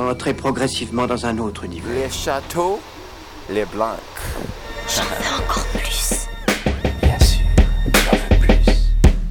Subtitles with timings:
[0.00, 1.88] entrer progressivement dans un autre niveau.
[1.92, 2.80] Les châteaux,
[3.50, 3.98] les blancs.
[4.94, 6.26] J'en veux encore plus.
[7.02, 7.40] Bien sûr,
[7.86, 8.66] j'en veux plus.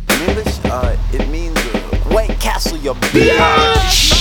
[0.10, 4.18] In English, uh, it means uh, White Castle, your bitch.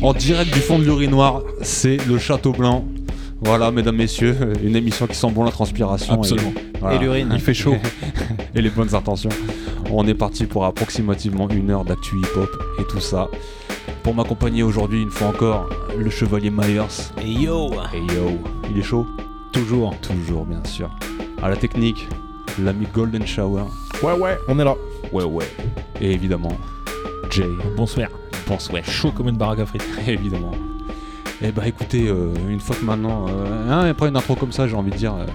[0.00, 2.84] En direct du fond de l'urinoir, c'est le Château Blanc.
[3.40, 6.14] Voilà, mesdames, messieurs, une émission qui sent bon la transpiration.
[6.14, 6.52] Absolument.
[6.56, 6.96] Et, voilà.
[6.96, 7.30] Et l'urine.
[7.32, 7.76] Il fait chaud.
[8.54, 9.30] et les bonnes intentions.
[9.90, 13.28] On est parti pour approximativement une heure d'actu hip-hop et tout ça.
[14.08, 17.12] Pour m'accompagner aujourd'hui, une fois encore, le chevalier Myers.
[17.20, 18.38] Et yo Et yo,
[18.70, 19.06] il est chaud
[19.52, 19.94] Toujours.
[20.00, 20.88] Toujours, bien sûr.
[21.42, 22.08] À la technique,
[22.58, 23.64] l'ami Golden Shower.
[24.02, 24.74] Ouais, ouais, on est là.
[25.12, 25.44] Ouais, ouais.
[26.00, 26.56] Et évidemment,
[27.28, 27.50] Jay.
[27.76, 28.08] Bonsoir.
[28.48, 28.82] Bonsoir.
[28.82, 29.84] Chaud comme une baraque à frites.
[30.06, 30.52] évidemment.
[31.42, 34.66] Eh bah écoutez, euh, une fois que maintenant, euh, hein, après une intro comme ça,
[34.66, 35.26] j'ai envie de dire, euh,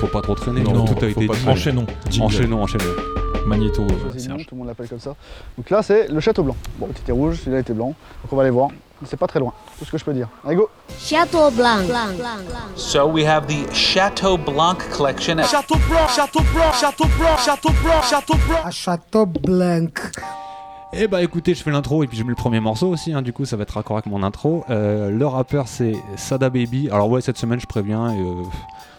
[0.00, 0.60] faut pas trop traîner.
[0.60, 1.48] Non, tout a faut été pas dit.
[1.48, 1.86] Enchaînons.
[2.08, 2.26] Jingle.
[2.26, 2.94] Enchaînons, enchaînons.
[3.50, 3.82] Magnéto.
[3.82, 4.46] euh, Serge.
[4.46, 5.14] tout le monde l'appelle comme ça.
[5.58, 6.56] Donc là, c'est le château blanc.
[6.78, 7.88] Bon, il était rouge, celui-là était blanc.
[8.22, 8.68] Donc on va aller voir.
[9.06, 10.28] C'est pas très loin, tout ce que je peux dire.
[10.46, 11.78] Allez, go Château Blanc.
[12.76, 15.38] So we have the Chateau Blanc collection.
[15.38, 18.58] at Château blanc, château blanc, château blanc, château blanc, château blanc.
[18.62, 19.88] à Château Blanc.
[20.92, 23.22] Eh bah écoutez, je fais l'intro et puis je mets le premier morceau aussi, hein,
[23.22, 24.64] du coup ça va être raccord avec mon intro.
[24.68, 26.90] Euh, le rappeur c'est Sada Baby.
[26.90, 28.42] Alors ouais, cette semaine je préviens, et, euh,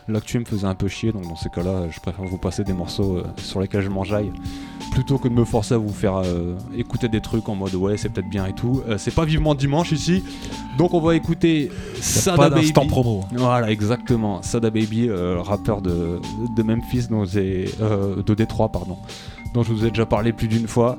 [0.07, 2.73] l'actu me faisait un peu chier, donc dans ces cas-là, je préfère vous passer des
[2.73, 4.31] morceaux euh, sur lesquels je m'enjaille,
[4.91, 7.97] plutôt que de me forcer à vous faire euh, écouter des trucs en mode ouais
[7.97, 8.81] c'est peut-être bien et tout.
[8.87, 10.23] Euh, c'est pas vivement dimanche ici,
[10.77, 12.71] donc on va écouter Sada Pas Baby.
[12.71, 13.21] promo.
[13.33, 14.41] Voilà, exactement.
[14.41, 16.19] Sada Baby, rappeur de,
[16.55, 18.97] de Memphis, de Détroit, pardon,
[19.53, 20.97] dont je vous ai déjà parlé plus d'une fois.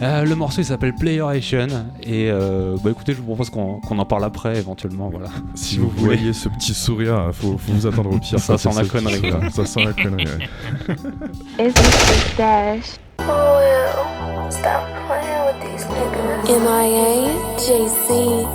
[0.00, 1.66] Euh, le morceau il s'appelle Playeration
[2.02, 5.76] et euh, bah écoutez je vous propose qu'on qu'on en parle après éventuellement voilà Si
[5.76, 8.38] vous voyez ce petit sourire, faut, faut vous attendre au pire.
[8.40, 9.32] Ça sent c'est la connerie.
[9.52, 10.24] Ça sent la connerie.
[10.26, 11.66] ouais.
[11.68, 12.98] Is this stash?
[13.18, 16.48] Well, stop playing with these niggas?
[16.48, 18.46] MIA, JC.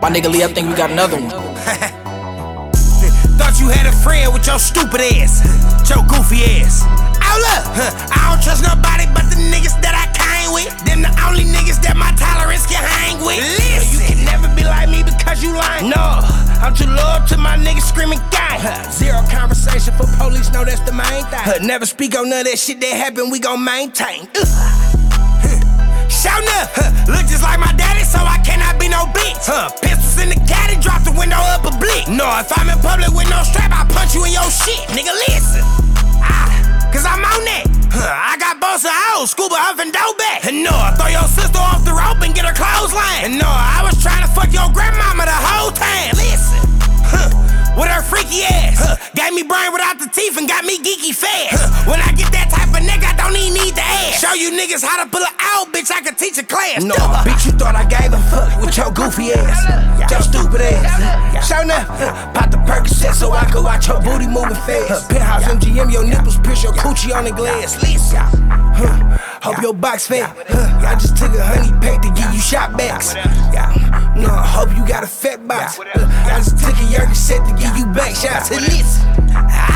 [0.00, 1.92] My nigga Lee, I think we got another one.
[3.62, 5.38] You had a friend with your stupid ass,
[5.88, 6.82] your goofy ass.
[6.82, 10.66] Oh look, huh, I don't trust nobody but the niggas that I came with.
[10.82, 13.38] Them the only niggas that my tolerance can hang with.
[13.38, 15.94] Listen, you can never be like me because you lying.
[15.94, 16.26] No,
[16.58, 18.58] I'm too loyal to my niggas screaming gang.
[18.58, 21.46] Huh, Zero conversation for police, know that's the main thing.
[21.46, 24.26] Huh, Never speak on none of that shit that happened, we gon' maintain.
[24.34, 25.01] Ugh.
[26.22, 29.42] Up, huh, look just like my daddy, so I cannot be no bitch.
[29.42, 32.06] Huh, pistols in the caddy, drop the window up a blick.
[32.06, 35.10] No, if I'm in public with no strap, I punch you in your shit, nigga.
[35.26, 35.66] Listen,
[36.22, 36.46] ah,
[36.94, 37.66] cause I'm on that.
[37.90, 40.46] Huh, I got boss of hoes, scuba huffing dope back.
[40.46, 43.26] And no, I throw your sister off the rope and get her clothesline.
[43.26, 46.14] And no, I was trying to fuck your grandmama the whole time.
[46.14, 46.62] Listen,
[47.02, 47.34] huh,
[47.74, 48.78] with her freaky ass.
[48.78, 51.60] Huh, gave me brain without the teeth and got me geeky fast.
[51.60, 52.71] Huh, when I get that type
[53.22, 54.20] don't even need to ask.
[54.20, 55.90] Show you niggas how to pull it out, bitch.
[55.90, 56.82] I can teach a class.
[56.82, 56.94] No,
[57.24, 61.46] bitch, you thought I gave a fuck with your goofy ass, your stupid ass.
[61.46, 61.84] Show now,
[62.34, 65.08] pop the Percocet so I can watch your booty moving fast.
[65.10, 67.80] Penthouse MGM, your nipples pierce your coochie on the glass.
[67.82, 70.36] Listen, huh, hope your box fat.
[70.48, 73.14] Huh, I just took a honey pack to give you shot backs.
[73.54, 73.70] Yeah,
[74.16, 75.78] no, I hope you got a fat box.
[75.78, 78.50] Uh, I just took a Yerke set to give you back shots.
[78.50, 79.71] And listen,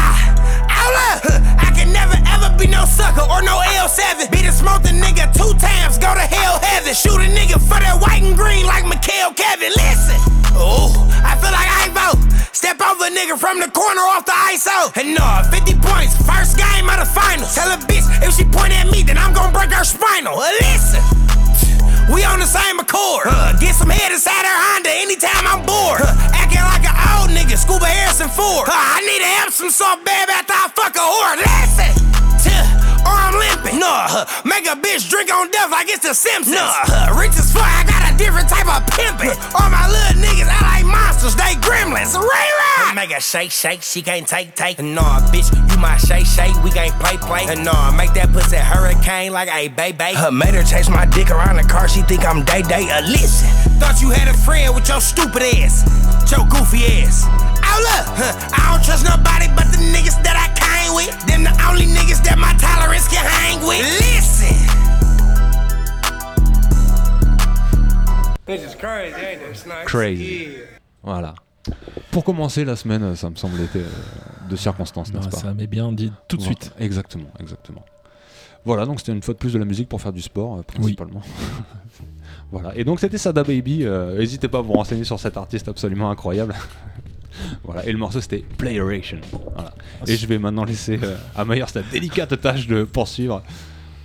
[2.87, 4.31] sucker or no L7.
[4.31, 6.95] Beat a smoke the nigga two times, go to hell heaven.
[6.95, 9.75] Shoot a nigga for that white and green like Mikhail Kevin.
[9.75, 10.17] Listen,
[10.55, 10.95] oh,
[11.27, 12.21] I feel like I ain't vote.
[12.55, 14.95] Step over nigga from the corner off the ISO.
[14.97, 17.53] And no, 50 points, first game of the finals.
[17.55, 20.39] Tell a bitch if she point at me, then I'm gonna break her spinal.
[20.39, 21.03] Uh, Listen.
[22.13, 23.27] We on the same accord.
[23.27, 26.01] Uh, get some head inside her Honda anytime I'm bored.
[26.07, 28.69] Uh, acting like an old nigga, Scuba Harrison Ford.
[28.69, 31.35] Uh, I need to have some salt babe after I fuck a whore.
[31.35, 32.26] Listen.
[33.07, 33.79] Or I'm limping.
[33.79, 36.59] Nah, make a bitch drink on death like it's the Simpsons.
[36.59, 39.39] Nah, rich as fuck, I got a different type of pimping.
[39.55, 42.19] All my little niggas, I like monsters, they gremlins.
[42.19, 42.95] Ray Rock.
[42.95, 44.79] Make a shake, shake, she can't take, take.
[44.83, 47.47] Nah, bitch, you my shake, shake, we can't play, play.
[47.63, 50.17] Nah, make that pussy hurricane like a baby.
[50.17, 52.89] Her made her chase my dick around the car, she think I'm day day.
[52.91, 53.49] Uh, listen,
[53.79, 55.85] thought you had a friend with your stupid ass,
[56.31, 57.25] your goofy ass.
[57.69, 60.49] Oh look, huh, I don't trust nobody but the niggas that I
[60.95, 61.15] with.
[61.27, 63.83] Them the only niggas that my tolerance can hang with.
[64.01, 64.57] Listen.
[68.49, 69.51] Is crazy, ain't it?
[69.51, 69.87] It's nice.
[69.87, 70.49] Crazy.
[71.03, 71.35] voilà
[72.13, 73.89] pour commencer la semaine ça me semble être euh,
[74.49, 76.73] de circonstances n'est-ce pas ça m'est bien dit tout de Voilà, suite.
[76.79, 77.85] exactement exactement
[78.65, 80.63] voilà donc c'était une fois de plus de la musique pour faire du sport euh,
[80.63, 81.23] principalement
[82.53, 85.67] voilà et donc c'était Sada Baby euh, n'hésitez pas à vous renseigner sur cet artiste
[85.67, 86.55] absolument incroyable
[87.65, 89.19] voilà et le morceau c'était Playeration
[89.55, 89.75] voilà
[90.07, 93.43] et je vais maintenant laisser euh, à Myers la délicate tâche de poursuivre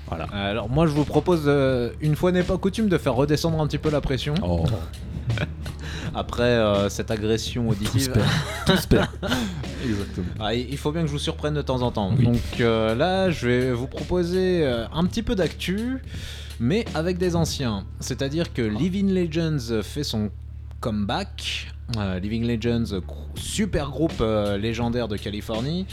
[0.07, 0.25] Voilà.
[0.33, 3.67] Alors moi je vous propose, euh, une fois n'est pas coutume, de faire redescendre un
[3.67, 4.33] petit peu la pression.
[4.43, 4.65] Oh.
[6.15, 8.13] Après euh, cette agression auditive.
[8.65, 9.07] Tous perdent.
[9.85, 10.27] Exactement.
[10.39, 12.11] Ah, il faut bien que je vous surprenne de temps en temps.
[12.11, 16.03] Donc là, je vais vous proposer un petit peu d'actu,
[16.59, 17.85] mais avec des anciens.
[17.99, 20.29] C'est-à-dire que Living Legends fait son
[20.81, 21.71] comeback.
[21.97, 23.01] Euh, Living Legends,
[23.35, 25.85] super groupe euh, légendaire de Californie.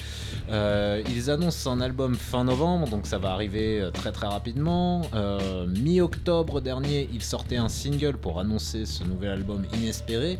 [0.50, 5.02] Euh, ils annoncent un album fin novembre, donc ça va arriver très très rapidement.
[5.14, 10.38] Euh, Mi-octobre dernier, ils sortaient un single pour annoncer ce nouvel album inespéré.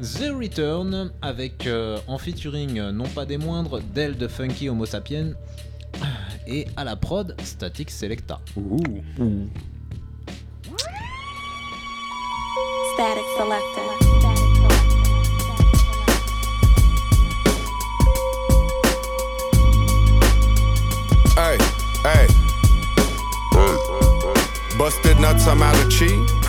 [0.00, 4.84] The Return, avec euh, en featuring euh, non pas des moindres, Del de Funky Homo
[4.84, 5.32] Sapien
[6.46, 8.40] et à la prod Static Selecta.
[12.94, 13.95] Static Selector.
[22.06, 22.28] Hey.
[24.78, 26.06] Busted nuts, I'm out of chi.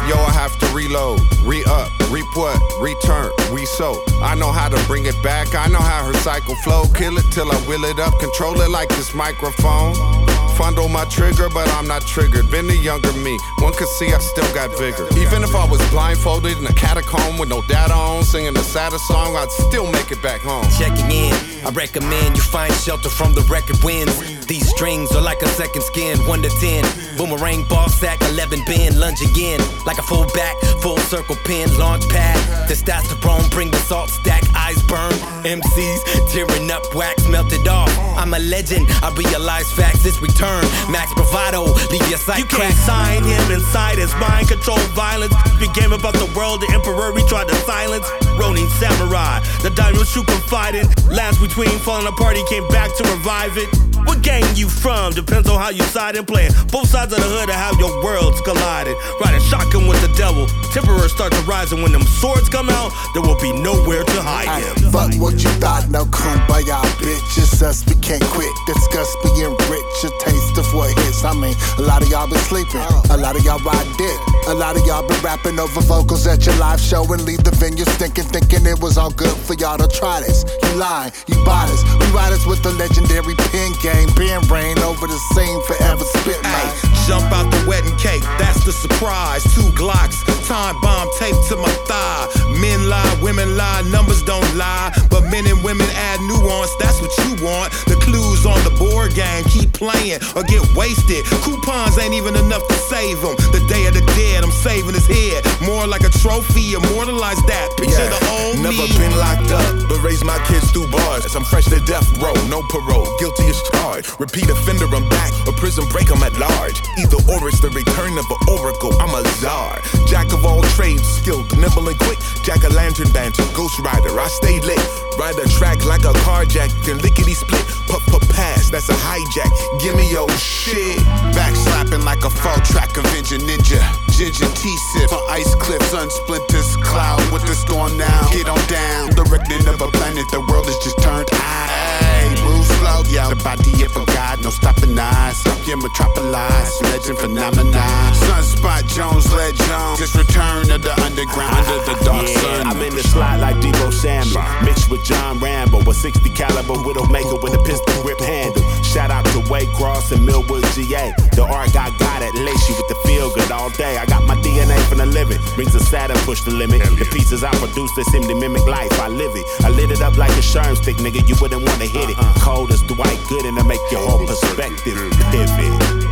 [0.07, 4.03] Yo, I have to reload, re up, reap what, return, re-sow.
[4.21, 6.83] I know how to bring it back, I know how her cycle flow.
[6.93, 10.26] Kill it till I wheel it up, control it like this microphone.
[10.57, 12.49] Fondle my trigger, but I'm not triggered.
[12.49, 15.05] Been the younger me, one could see I still got vigor.
[15.15, 18.97] Even if I was blindfolded in a catacomb with no data on, singing a sadder
[18.97, 20.65] song, I'd still make it back home.
[20.79, 21.33] Checking in,
[21.63, 24.17] I recommend you find shelter from the record winds.
[24.47, 27.17] These strings are like a second skin, 1 to 10.
[27.17, 29.59] Boomerang ball sack, 11 bend, lunge again.
[29.85, 32.37] Like a full back, full circle pin, launch pad.
[32.67, 35.13] The Testosterone, bring the salt stack, eyes burn.
[35.45, 36.01] MCs
[36.33, 37.93] tearing up, wax melted off.
[38.17, 40.46] I'm a legend, I realize facts, this return.
[40.89, 45.33] Max bravado, leave your sight You can't sign him inside his mind control violence.
[45.59, 48.07] Became about the world, the emperor he tried to silence.
[48.39, 50.87] Ronin samurai, the diamond shoe confiding.
[51.09, 53.96] Last between falling apart, he came back to revive it.
[54.05, 55.13] What gang you from?
[55.13, 56.51] Depends on how you side and playing.
[56.71, 58.95] Both sides of the hood are how your worlds collided.
[59.21, 60.47] Riding shotgun with the devil.
[60.73, 64.19] Temperor starts to rise, and when them swords come out, there will be nowhere to
[64.21, 64.91] hide him.
[64.91, 67.37] Fuck what you thought, no kumbaya, bitch.
[67.37, 68.51] It's us, we can't quit.
[68.67, 71.23] Discuss being rich, a taste of what hits.
[71.25, 74.19] I mean, a lot of y'all been sleeping, a lot of y'all ride dick.
[74.47, 77.51] A lot of y'all been rapping over vocals at your live show and leave the
[77.51, 80.45] venue stinking, thinking it was all good for y'all to try this.
[80.63, 81.83] You lying, you bodies.
[81.99, 83.96] We riders with the legendary pen game.
[84.05, 86.73] Ben rain over the scene, forever spit, mate.
[87.07, 89.43] Jump out the wedding cake, that's the surprise.
[89.55, 92.27] Two Glocks, time bomb taped to my thigh.
[92.59, 94.91] Men lie, women lie, numbers don't lie.
[95.09, 97.71] But men and women add nuance, that's what you want.
[97.87, 101.23] The clues on the board game, keep playing or get wasted.
[101.41, 103.35] Coupons ain't even enough to save them.
[103.55, 105.45] The day of the dead, I'm saving his head.
[105.63, 107.71] More like a trophy, immortalize that.
[107.77, 108.97] Picture the old Never me.
[108.99, 111.23] been locked up, but raised my kids through bars.
[111.35, 114.19] I'm fresh to death row, no parole, guilty as charged.
[114.19, 116.81] Repeat offender, I'm back, or prison break, I'm at large.
[116.97, 119.81] Either or it's the return of an oracle, I'm a czar.
[120.07, 122.19] Jack of all trades, skilled, nimble and quick.
[122.43, 124.81] Jack o' lantern banter, ghost rider, I stay lit.
[125.19, 127.65] Ride a track like a carjack, then lickety split.
[127.87, 129.51] Puff puff pass, that's a hijack.
[129.81, 130.97] Give me your shit.
[131.33, 134.06] Back slapping like a fall track Avenger Ninja.
[134.17, 138.27] Ginger T-sip on ice cliffs, unsplinters, cloud with the storm now.
[138.31, 141.69] Get on down, the reckoning of a planet, the world is just turned eye.
[142.01, 143.29] Hey, move slow, yeah.
[143.29, 145.45] The body if for God, no stopping eyes.
[145.45, 148.09] Up your metropolis, legend phenomenon.
[148.25, 150.01] Sunspot Jonz, led Jones.
[150.01, 152.73] Just return of the underground, under the dark Yeah, sun.
[152.73, 157.37] I'm in the slot like Deebo Samuel, mixed with John Rambo, a 60 caliber Widowmaker
[157.37, 158.65] with a pistol grip handle.
[158.81, 161.13] Shout out to Waycross and Millwood, GA.
[161.37, 163.97] The arc I got it, Lacey with the feel good all day.
[164.01, 166.81] I got my DNA from the living, rings of Saturn push the limit.
[166.97, 168.91] The pieces I produce they seem to mimic life.
[168.99, 169.45] I live it.
[169.63, 171.27] I lit it up like a sherm stick, nigga.
[171.27, 172.17] You wouldn't wanna hit it.
[172.17, 172.39] Uh-huh.
[172.39, 174.97] Cold as Dwight Gooden to make your whole perspective
[175.31, 176.06] pivot.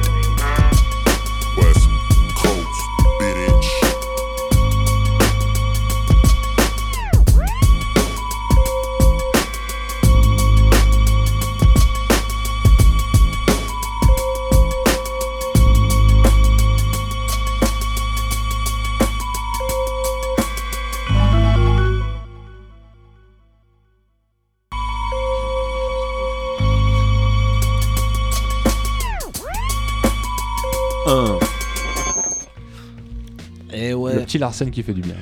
[33.74, 34.16] Et ouais.
[34.16, 35.16] Le petit Larsen qui fait du bien.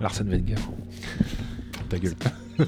[0.00, 0.54] Larsen Wenger.
[1.88, 2.14] Ta gueule.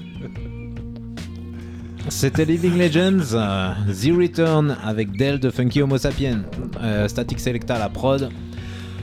[2.09, 6.45] C'était Living Legends, euh, The Return avec Del de Funky Homo Sapien,
[6.81, 8.31] euh, Static Selecta à la prod.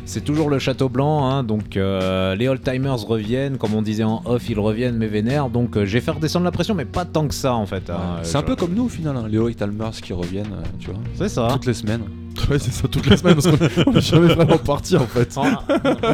[0.05, 4.21] C'est toujours le Château Blanc, hein, donc euh, les old-timers reviennent, comme on disait en
[4.25, 7.27] off, ils reviennent mais vénères, donc euh, j'ai fait redescendre la pression, mais pas tant
[7.27, 7.89] que ça en fait.
[7.89, 8.17] hein.
[8.21, 10.63] C'est un Je- peu comme nous au final, hein, les Hoyt Almers qui reviennent, euh,
[10.79, 10.99] tu vois.
[11.15, 11.47] C'est ça.
[11.53, 12.01] Toutes les semaines.
[12.49, 15.37] Ouais, c'est ça toute la semaine parce qu'on on est jamais vraiment parti en fait.
[15.37, 15.45] En,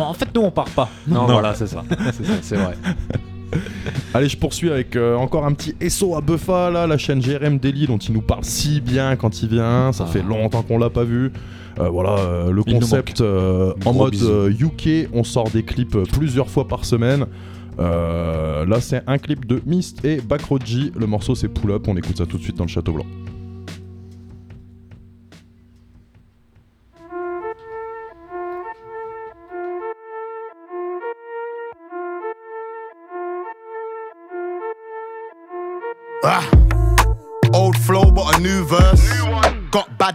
[0.01, 0.89] en fait, nous, on part pas.
[1.07, 1.83] Non, voilà, c'est ça.
[2.11, 2.75] C'est ça, c'est vrai.
[4.13, 7.57] Allez, je poursuis avec euh, encore un petit SO à Buffa, là, la chaîne GRM
[7.57, 9.91] Daily dont il nous parle si bien quand il vient.
[9.93, 11.31] Ça fait longtemps qu'on l'a pas vu.
[11.79, 14.49] Euh, voilà, euh, le Il concept euh, en mode bisous.
[14.49, 17.25] UK, on sort des clips plusieurs fois par semaine.
[17.77, 20.91] Là, c'est un clip de Mist et Backroji.
[20.95, 21.87] Le morceau, c'est Pull Up.
[21.87, 23.05] On écoute ça tout de suite dans le Château Blanc.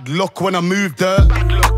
[0.04, 1.30] Bad luck when I moved dirt.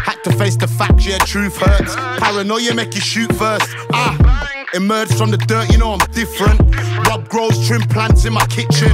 [0.02, 1.95] Had to face the fact, yeah, truth hurts.
[1.95, 3.75] Paranoia make you shoot first.
[3.92, 4.49] Ah.
[4.75, 6.61] Emerged from the dirt, you know I'm different.
[7.06, 8.90] Rob grows trim plants in my kitchen.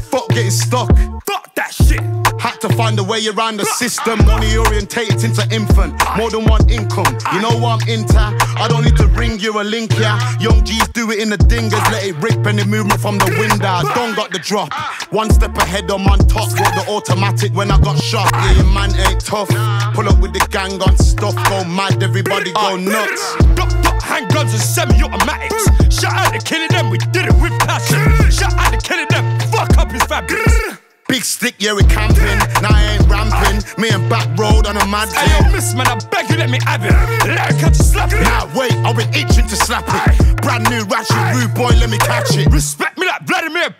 [0.00, 0.90] Fuck getting stuck.
[1.26, 2.15] Fuck that shit.
[2.46, 4.24] Had to find a way around the system.
[4.24, 5.98] Money orientated into infant.
[6.16, 7.18] More than one income.
[7.34, 8.22] You know what I'm into?
[8.22, 10.14] I don't need to ring you a link, yeah.
[10.38, 11.82] Young G's do it in the dingers.
[11.90, 13.82] Let it rip any movement from the window.
[13.98, 14.72] Don't got the drop.
[15.10, 16.54] One step ahead on man top.
[16.54, 18.30] Got the automatic when I got shot.
[18.32, 19.48] Yeah, your man ain't tough.
[19.94, 21.34] Pull up with the gang on stuff.
[21.50, 23.34] Go mad, everybody go nuts.
[23.58, 25.98] Duck, duck, handguns and semi-automatics.
[25.98, 27.98] Shout out to killing them, we did it with passion.
[28.30, 30.85] Shout out to killing them, fuck up his fabrics.
[31.08, 32.24] Big stick, yeah, we camping.
[32.60, 33.62] Now I ain't ramping.
[33.80, 36.50] Me and back road on a mad Hey yo, miss man, I beg you, let
[36.50, 36.90] me have it.
[37.26, 38.22] Let her catch you slap it.
[38.22, 40.42] Now wait, I've been itching to slap it.
[40.42, 42.48] Brand new ratchet, rude boy, let me catch it.
[42.52, 43.70] Respect me like Vladimir.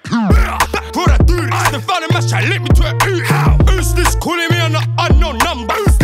[0.71, 1.67] Back what I do this.
[1.69, 3.25] Stefan and Mash, try link me to a ooh.
[3.25, 3.59] How?
[3.69, 5.96] Who's this calling me on an unknown number?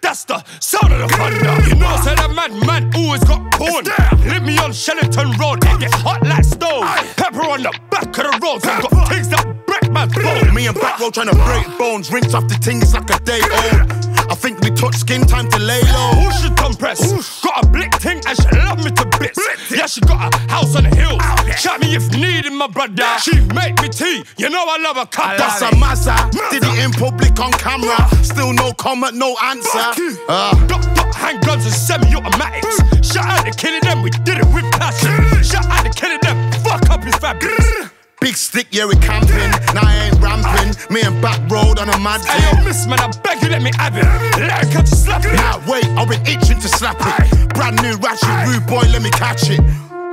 [0.00, 1.68] That's the sound of the thunder.
[1.68, 3.84] You know, say that mad man always got porn.
[4.28, 6.86] Link me on Shellington Road, it get hot like stone.
[7.16, 10.54] Pepper on the back of the road, so I got things that break my bone.
[10.54, 12.10] Me and back road trying to break bones.
[12.12, 14.07] Rinse off the ting, it's like a day old.
[14.30, 16.10] I think we touch skin, time to lay low.
[16.20, 17.00] Who should compress?
[17.42, 19.40] Got a blick ting and she love me to bits.
[19.70, 21.18] Yeah, she got a house on the hill.
[21.56, 23.04] Chat me if needed, my brother.
[23.20, 24.24] She make me tea.
[24.36, 25.36] You know I love a cup.
[25.38, 26.30] That's a Mazza.
[26.50, 27.96] Did it in public on camera.
[28.22, 29.92] Still no comment, no answer.
[30.28, 32.76] Uh, Duck, duck, handguns and semi-automatics.
[33.12, 35.42] Shout out to killing them, we did it with passion.
[35.42, 37.90] Shout out to killing them, fuck up his fabrics.
[38.20, 39.50] Big stick, yeah, we camping.
[39.74, 40.74] Now I ain't ramping.
[40.92, 42.64] Me and back road on a mad Hey yo, thing.
[42.64, 44.04] miss man, I beg you, let me have it.
[44.40, 45.32] Let her catch you slap it.
[45.34, 47.54] Now wait, I've been itching to slap it.
[47.54, 49.60] Brand new ratchet, rude boy, let me catch it.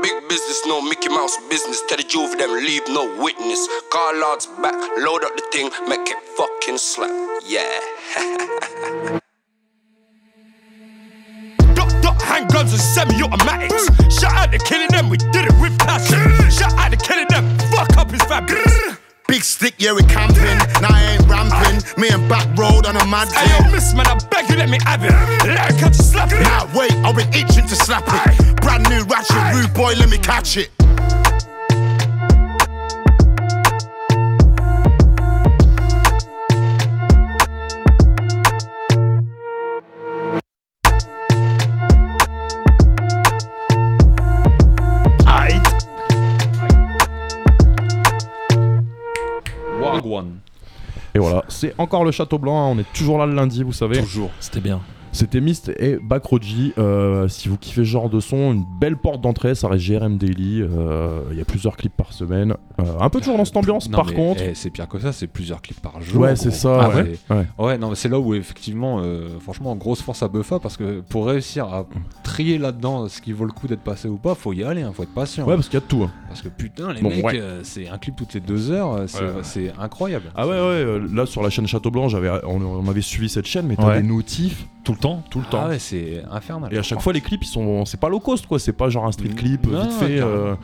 [0.02, 1.82] Big business, no Mickey Mouse business.
[1.88, 3.68] Tell the Jew for them, leave no witness.
[3.92, 7.12] Car lords back, load up the thing, make it fucking slap.
[7.46, 9.20] Yeah.
[12.26, 13.86] handguns and semi-automatics.
[14.20, 16.20] Shout out to killing them, we did it with passion.
[16.50, 18.74] Shout out to killing them, fuck up his fabrics.
[19.28, 20.58] Big stick, yeah, we camping.
[20.82, 21.82] Now I ain't ramping.
[22.00, 24.70] Me and back road on a mad Hey yo, miss man, I beg you, let
[24.70, 25.12] me have it.
[25.48, 26.42] Let her catch you slap it.
[26.42, 28.62] Now wait, I've been itching to slap it.
[28.62, 30.75] Brand new ratchet, rude boy, let me catch it.
[51.16, 52.58] Et voilà, c'est encore le Château Blanc.
[52.68, 54.00] hein, On est toujours là le lundi, vous savez.
[54.02, 54.30] Toujours.
[54.40, 54.82] C'était bien.
[55.14, 56.74] C'était Mist et Backroji.
[56.78, 60.18] Euh, si vous kiffez ce genre de son, une belle porte d'entrée, ça reste GRM
[60.18, 60.62] Daily.
[60.62, 62.56] euh, Il y a plusieurs clips par semaine.
[62.82, 64.42] Euh, un peu toujours dans cette ambiance, Non, par mais, contre.
[64.46, 66.22] eh, c'est pire que ça, c'est plusieurs clips par jour.
[66.22, 67.18] Ouais, c'est ça, Ah ouais.
[67.30, 67.46] Ouais.
[67.58, 69.02] Ouais, non, mais c'est là où effectivement,
[69.40, 71.86] franchement, grosse force à Buffa parce que pour réussir à
[72.24, 74.92] trier là-dedans ce qui vaut le coup d'être passé ou pas, faut y aller, hein,
[74.94, 75.46] faut être patient.
[75.48, 76.04] Ouais, parce qu'il y a de tout.
[76.04, 76.12] hein.
[76.36, 77.40] Parce que putain, les Bon, mecs, ouais.
[77.40, 79.34] euh, c'est un clip toutes les deux heures, euh, c'est Ouais, ouais.
[79.44, 80.26] c'est incroyable.
[80.36, 83.30] Ah ouais, ouais, euh, là sur la chaîne Château Blanc, j'avais, on, on avait suivi
[83.30, 84.02] cette chaîne, mais t'as Ouais.
[84.02, 85.62] des notifs Tout le temps tout le temps.
[85.66, 86.74] Ah ouais, c'est infernal.
[86.74, 88.90] Et à chaque fois, les clips, ils sont, c'est pas low cost quoi, c'est pas
[88.90, 90.20] genre un street clip Non, vite fait.
[90.22, 90.56] euh,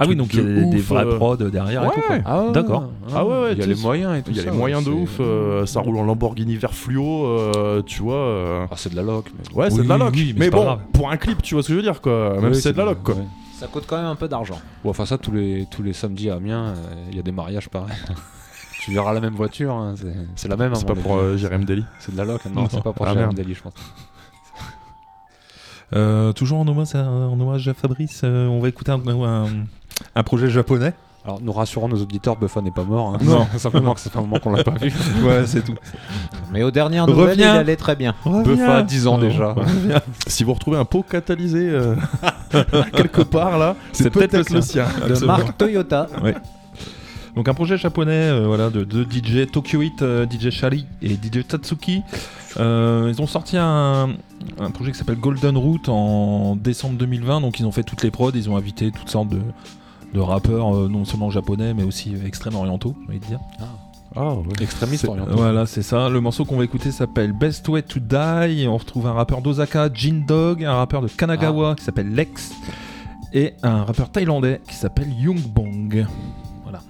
[0.00, 2.00] Ah oui, donc il y a de des, vrais euh, prods derrière et tout.
[2.00, 2.16] quoi.
[2.24, 2.90] Ah ouais, D'accord.
[3.14, 4.56] Ah ouais, ouais, il y a les moyens et tout Il y a ça, les
[4.56, 8.16] moyens de ouf, euh, ça roule en Lamborghini vert fluo, euh, tu vois.
[8.16, 8.66] euh.
[8.70, 9.26] Ah, c'est de la loc.
[9.38, 9.54] Mais...
[9.56, 10.10] Ouais, c'est de la loc.
[10.14, 10.80] oui, mais bon, grave.
[10.92, 12.34] pour un clip, tu vois ce que je veux dire quoi.
[12.40, 13.14] Même Oui, si c'est de la loc quoi.
[13.58, 14.60] Ça coûte quand même un peu d'argent.
[14.84, 17.32] Bon, enfin ça tous les tous les samedis à Amiens, euh, il y a des
[17.32, 17.96] mariages pareils.
[18.82, 20.74] tu verras la même voiture, hein, c'est- c'est la même.
[20.74, 21.84] C'est mon pas pour euh, Jérém Deli.
[21.98, 22.44] C'est de la loc.
[22.46, 23.32] Non, c'est pas pour Ah, Jérém.
[23.32, 23.72] Deli, je pense.
[25.94, 29.46] Euh, toujours en hommage, à, en hommage à Fabrice, euh, on va écouter un, un-
[30.16, 30.92] un projet japonais.
[31.26, 33.14] Alors nous rassurons nos auditeurs, Buffa n'est pas mort.
[33.14, 33.18] hein.
[33.20, 33.46] Non.
[33.58, 34.92] simplement que ça fait un moment qu'on l'a pas vu.
[35.24, 35.74] ouais, c'est tout.
[36.52, 37.54] Mais aux dernières nouvelles, Reviens.
[37.56, 38.14] il allait très bien.
[38.24, 39.52] Buffa, 10 ans Non, déjà.
[39.52, 40.00] reviens.
[40.28, 41.96] Si vous retrouvez un pot catalysé euh,
[42.94, 44.86] quelque part là, c'est C'est peut-être peut-être le sien.
[45.08, 46.06] De marque Toyota.
[47.34, 51.08] Donc un projet japonais euh, voilà, de, de DJ Tokyo Hit, euh, DJ Shari et
[51.14, 52.02] DJ Tatsuki.
[52.58, 54.10] Euh, ils ont sorti un,
[54.58, 57.40] un projet qui s'appelle Golden Route en décembre 2020.
[57.42, 59.40] Donc ils ont fait toutes les prods, ils ont invité toutes sortes de,
[60.16, 63.38] de rappeurs, euh, non seulement japonais mais aussi extrêmes orientaux, on va dire.
[64.18, 64.42] Ah, ouais.
[64.62, 65.36] Extrémistes C'est- orientaux.
[65.36, 66.08] Voilà, c'est ça.
[66.08, 68.62] Le morceau qu'on va écouter s'appelle Best Way to Die.
[68.62, 72.52] Et on retrouve un rappeur d'Osaka, Jin Dog, un rappeur de Kanagawa qui s'appelle Lex,
[73.34, 76.06] et un rappeur thaïlandais qui s'appelle Young Bong.
[76.62, 76.80] Voilà.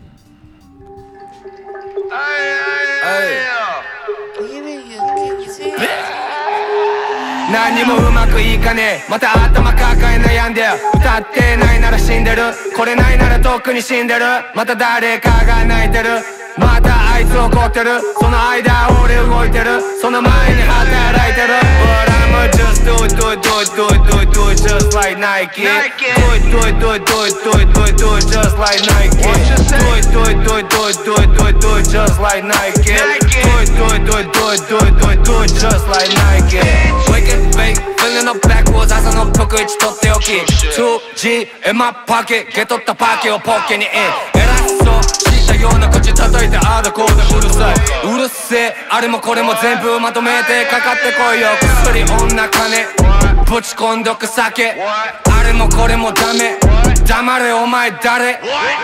[7.51, 9.11] 何もうまくいかねえ。
[9.11, 10.67] また頭抱え悩んで。
[10.95, 12.43] 歌ってないなら死んでる。
[12.77, 14.25] これないならとっくに死んでる。
[14.55, 16.09] また誰かが泣いてる。
[16.59, 18.01] またあいつ怒ってる。
[18.19, 19.81] その間俺動いてる。
[20.01, 21.55] その前に働いてる。
[21.87, 24.16] But I'ma just do it do it do it do it do it do it.
[24.87, 27.97] Just like Nike Do it do it do it do it do it do it
[27.97, 31.31] do it just like Nike Do it do it do it do it do it
[31.35, 34.63] do it do it just like Nike Do it do it do it do it
[34.69, 36.63] do it do it do it just like Nike
[37.11, 40.33] Wake it fake feeling no backwards 朝の服一とっておき
[40.77, 43.91] 2G in my pocket ゲ取ったパーキーをポッケにイン
[44.41, 47.75] 偉そうしたような口叩いてああだこうだうるさい
[48.15, 51.49] うるせえあれもこれも全部まとめてかかってこいよ
[51.85, 56.59] 薬女金ぶち込んどく酒あれもこれもダメ
[57.07, 58.41] 黙れお前誰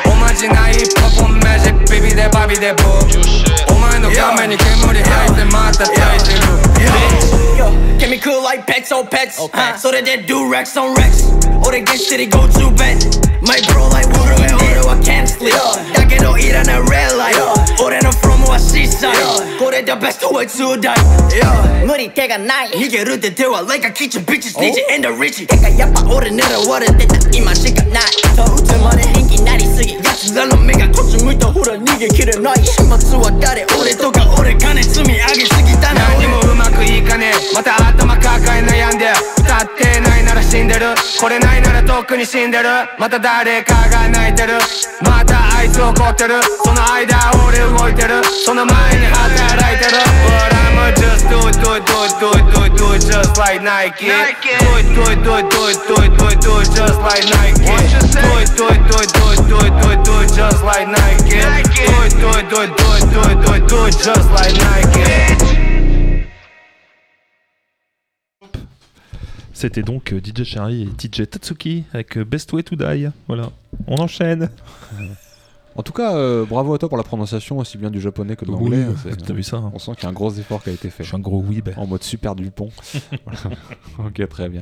[0.06, 9.38] おまじないパポンマジックビビでバビでブーお前の画面に煙吐いてまた焚いてる get me cool like pets on pets.
[9.38, 11.22] Uh, so they do Rex on Rex.
[11.64, 12.98] Or they get shitty go to bed.
[13.40, 15.54] My bro like water and water, I can't sleep.
[15.94, 17.38] だけどいらない red light.
[17.80, 18.10] 俺の
[18.52, 19.58] は seaside.
[19.58, 20.92] これで best way to die.
[21.86, 22.68] 無理手がない。
[22.68, 24.52] 逃げるって手は like a kitchen bitches.
[24.60, 25.46] DJ and the Richie.
[25.46, 28.04] てかやっぱ俺狙われてた今しかない。
[28.36, 29.96] と打つまで人気なりすぎ。
[29.96, 32.56] 奴らの目がこっち向いたほら逃げきれない。
[32.64, 36.12] 始末は誰俺とか俺金積み上げすぎたな。
[36.20, 39.08] 何もうまくいかねえまた頭抱え悩んで
[39.40, 40.11] 歌ってない
[40.52, 44.60] 死んでるこれないならとっくに死んでるまた誰かが泣いてる
[45.00, 47.16] またあいつ怒ってるその間
[47.48, 49.96] 俺動いてるその前に働いてる
[50.28, 53.00] But I'ma just do it do it do it do it do it do it
[53.00, 56.36] just like Nike Do it do it do it do it do it do it
[56.44, 57.72] do it just like Nike Do
[58.36, 60.84] it do it do it do it do it do it do it just like
[60.84, 63.96] Nike Do it do it do it do it do it do it do it
[63.96, 64.71] just like Nike
[69.62, 73.06] C'était donc euh, DJ Shari et DJ Tatsuki avec euh, Best Way to Die.
[73.28, 73.50] Voilà.
[73.86, 74.50] On enchaîne.
[75.74, 78.44] En tout cas, euh, bravo à toi pour la prononciation aussi bien du japonais que
[78.44, 78.84] de l'anglais.
[78.86, 79.72] Oui, C'est- t'as vu ça, hein.
[79.72, 81.02] On sent qu'il y a un gros effort qui a été fait.
[81.02, 81.70] Je suis un gros weeb.
[81.78, 82.68] En mode super Dupont.
[83.98, 84.60] Ok, très bien.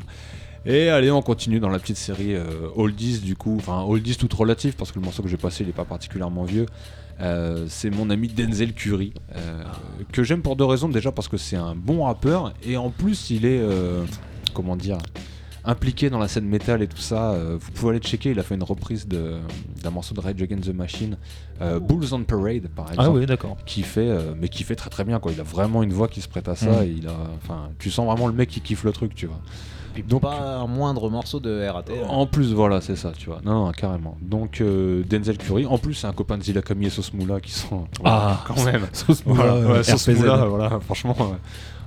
[0.67, 3.57] Et allez, on continue dans la petite série euh, Oldies du coup.
[3.57, 6.45] Enfin, Oldies toute relative parce que le morceau que j'ai passé il n'est pas particulièrement
[6.45, 6.67] vieux.
[7.21, 9.13] Euh, c'est mon ami Denzel Curry
[10.13, 10.89] que j'aime pour deux raisons.
[10.89, 13.61] Déjà parce que c'est un bon rappeur et en plus il est
[14.51, 14.99] comment dire
[15.63, 17.33] impliqué dans la scène métal et tout ça.
[17.33, 18.31] Euh, vous pouvez aller checker.
[18.31, 19.37] Il a fait une reprise de-
[19.83, 21.19] d'un morceau de Rage Against the Machine,
[21.61, 23.03] euh, Bulls on Parade par exemple.
[23.03, 23.59] Ah oui, d'accord.
[23.67, 25.33] Qui fait, euh, mais qui fait très très bien quoi.
[25.33, 26.71] Il a vraiment une voix qui se prête à ça.
[26.71, 26.85] Mm.
[26.85, 29.41] Et il a, enfin, tu sens vraiment le mec qui kiffe le truc, tu vois.
[29.93, 31.81] Puis pas un moindre morceau de RAT.
[31.91, 32.07] hein.
[32.09, 33.41] En plus, voilà, c'est ça, tu vois.
[33.45, 34.17] Non, non, carrément.
[34.23, 35.67] Donc, euh, Denzel Curry.
[35.67, 37.87] En plus, c'est un copain de Zilla Kami et Sauce Moula qui sont.
[38.05, 38.87] Ah, quand même.
[38.93, 40.17] Sauce Moula, Voilà, ouais, Sauce RPZ.
[40.21, 41.17] Moula, voilà, franchement.
[41.19, 41.37] ouais.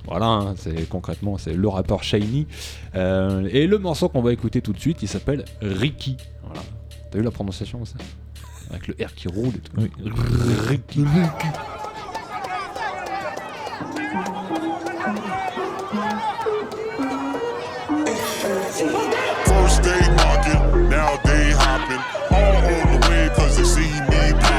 [0.06, 2.46] Voilà, hein, c'est concrètement, c'est le rappeur Shiny.
[2.94, 6.16] Euh, et le morceau qu'on va écouter tout de suite, il s'appelle Ricky.
[6.44, 6.62] Voilà.
[7.10, 7.96] T'as vu la prononciation ça
[8.70, 9.72] Avec le R qui roule et tout.
[9.78, 9.90] Oui.
[10.68, 11.04] Ricky.
[19.46, 22.02] First they knocking, now they hopping.
[22.30, 24.53] All on the way cause they see me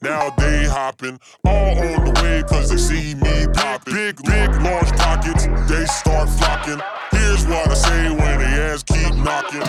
[0.00, 1.18] now they hopping.
[1.44, 3.94] All on the way cause they see me popping.
[3.94, 6.80] Big, big, large pockets, they start flocking.
[7.10, 9.62] Here's what I say when they ass keep knocking.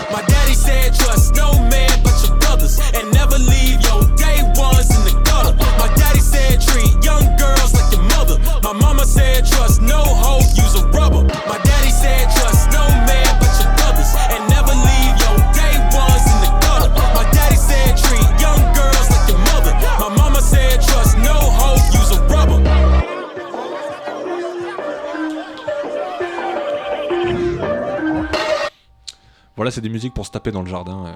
[29.64, 31.06] Voilà, c'est des musiques pour se taper dans le jardin.
[31.06, 31.12] euh,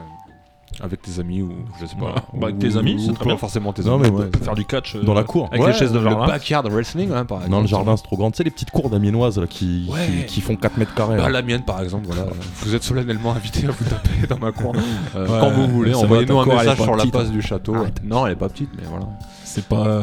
[0.80, 2.14] avec tes amis ou je sais pas.
[2.34, 3.36] Bah, avec Ou- tes amis, ou c'est très bien.
[3.38, 4.10] forcément tes Non, amis.
[4.10, 5.48] mais ouais, faire du catch, euh, Dans la cour.
[5.50, 6.20] avec les chaises de jardin.
[6.26, 7.50] Le backyard wrestling, hein, par exemple.
[7.50, 8.30] Dans le jardin, c'est trop grand.
[8.30, 10.06] Tu sais, les petites cours d'amiénoises là, qui, Ouais.
[10.20, 11.16] qui, qui font 4 mètres carrés.
[11.16, 11.28] Bah, là.
[11.30, 12.24] la mienne par exemple, voilà.
[12.62, 14.72] Vous êtes solennellement invité à vous taper dans ma cour
[15.16, 15.92] euh, Ouais, quand vous voulez.
[15.92, 17.32] ça va, Envoyez-nous ta un cour, elle est message pas sur la petite, passe hein.
[17.32, 17.74] du château.
[17.74, 18.00] Arrête.
[18.04, 19.06] Non, elle est pas petite, mais voilà.
[19.44, 19.86] C'est pas.
[19.86, 20.02] euh,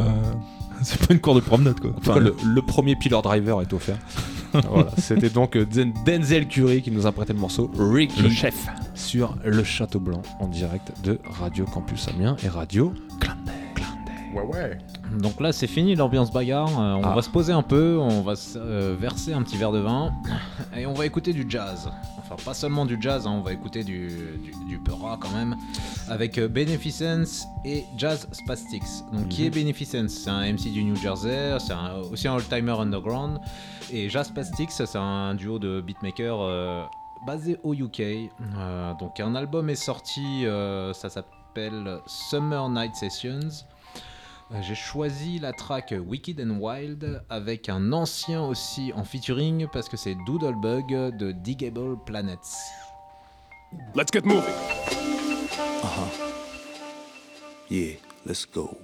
[0.83, 1.91] C'est pas une cour de promenade quoi.
[1.91, 3.97] En tout cas, le, le premier pillar driver est offert.
[4.69, 8.29] voilà, c'était donc euh, Den- Denzel Curry qui nous a prêté le morceau Ricky Le
[8.29, 8.67] chef.
[8.93, 12.93] sur le Château Blanc en direct de Radio Campus Amiens et Radio
[14.33, 14.77] Ouais, ouais.
[15.19, 16.67] Donc là, c'est fini l'ambiance bagarre.
[16.77, 17.15] Euh, on Ah.
[17.15, 20.11] va se poser un peu, on va se, euh, verser un petit verre de vin
[20.77, 21.89] et on va écouter du jazz.
[22.27, 24.07] Enfin, pas seulement du jazz, hein, on va écouter du,
[24.43, 25.55] du, du Peura quand même.
[26.09, 28.81] Avec euh, Beneficence et Jazz Spastics.
[29.13, 29.47] Donc, qui Mhm.
[29.47, 30.11] est Beneficence?
[30.11, 31.73] C'est un MC du New Jersey, c'est
[32.11, 33.39] aussi un old-timer underground.
[33.91, 36.83] Et Jazz Spastics, c'est un duo de beatmakers euh,
[37.27, 37.99] basé au UK.
[38.01, 43.49] Euh, donc, un album est sorti, euh, ça s'appelle Summer Night Sessions.
[44.51, 49.89] Euh, J'ai choisi la track Wicked and Wild avec un ancien aussi en featuring parce
[49.89, 52.37] que c'est Doodlebug de Digable Planets.
[53.95, 54.43] Let's get moving.
[55.83, 56.09] Uh huh.
[57.69, 58.77] Yeah, let's go.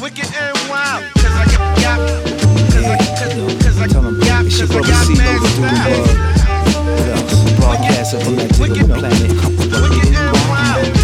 [0.00, 1.04] Wicked and wild.
[1.14, 1.98] Cause I got, got
[2.72, 6.04] cause I, cause, cause I Tell 'em, got, cause I mad style.
[7.60, 9.30] Broadcasting from that planet.
[9.82, 11.01] Wicked and wild.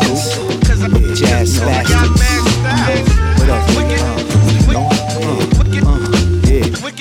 [0.00, 1.84] Yeah, Jazz style.
[4.66, 4.94] What.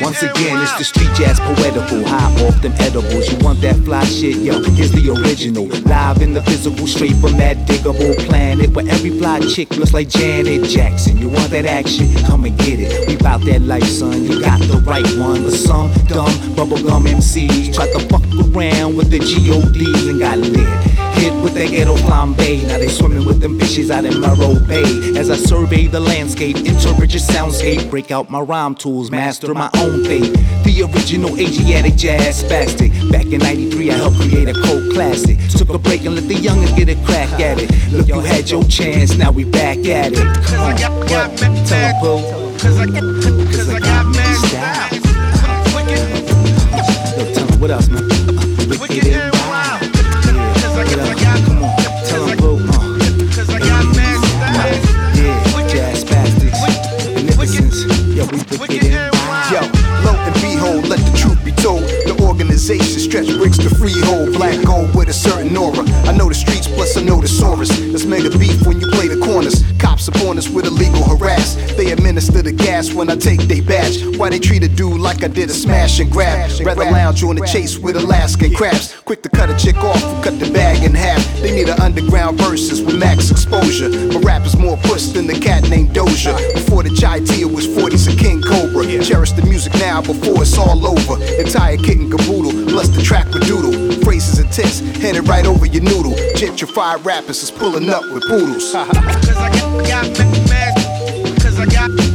[0.01, 2.03] Once again, it's the street jazz poetical.
[2.05, 3.31] High off them edibles.
[3.31, 4.35] You want that fly shit?
[4.37, 5.65] Yo, here's the original.
[5.65, 10.09] Live in the physical, straight from that diggable planet where every fly chick looks like
[10.09, 11.17] Janet Jackson.
[11.17, 12.13] You want that action?
[12.25, 13.07] Come and get it.
[13.07, 14.23] We bout that life, son.
[14.23, 15.43] You got the right one.
[15.43, 20.92] But some dumb bubblegum MCs try to fuck around with the GODs and got lit.
[21.23, 22.67] Hit with that ghetto flambe.
[22.67, 24.83] Now they swimming with them fishes out in Morro Bay.
[25.17, 29.69] As I survey the landscape, interpret your soundscape, break out my rhyme tools, master my
[29.77, 30.33] own fate.
[30.65, 32.91] The original Asiatic jazz spastic.
[33.09, 35.37] Back in 93, I helped create a cult classic.
[35.47, 37.71] Took a break and let the youngins get a crack at it.
[37.93, 40.45] Look, you had your chance, now we back at it.
[40.47, 40.75] Come on?
[40.75, 40.91] Tell
[41.73, 43.62] 'em, boo.
[75.23, 76.49] Like I did a smash and grab?
[76.65, 78.93] Rather lounge on the chase with Alaskan crabs.
[79.05, 81.21] Quick to cut a chick off cut the bag in half.
[81.41, 83.89] They need an underground verses with max exposure.
[83.89, 86.35] My rap is more puss than the cat named Doja.
[86.53, 88.83] Before the Chai Tia was 40s a King Cobra.
[89.03, 91.23] Cherish the music now before it's all over.
[91.39, 93.71] Entire kit and caboodle, plus the track with doodle.
[94.03, 96.13] Phrases and intense, headed right over your noodle.
[96.35, 98.73] Gentrified rappers is pulling up with poodles.
[98.73, 100.75] Cause I got, got mad.
[101.41, 102.12] Cause I got,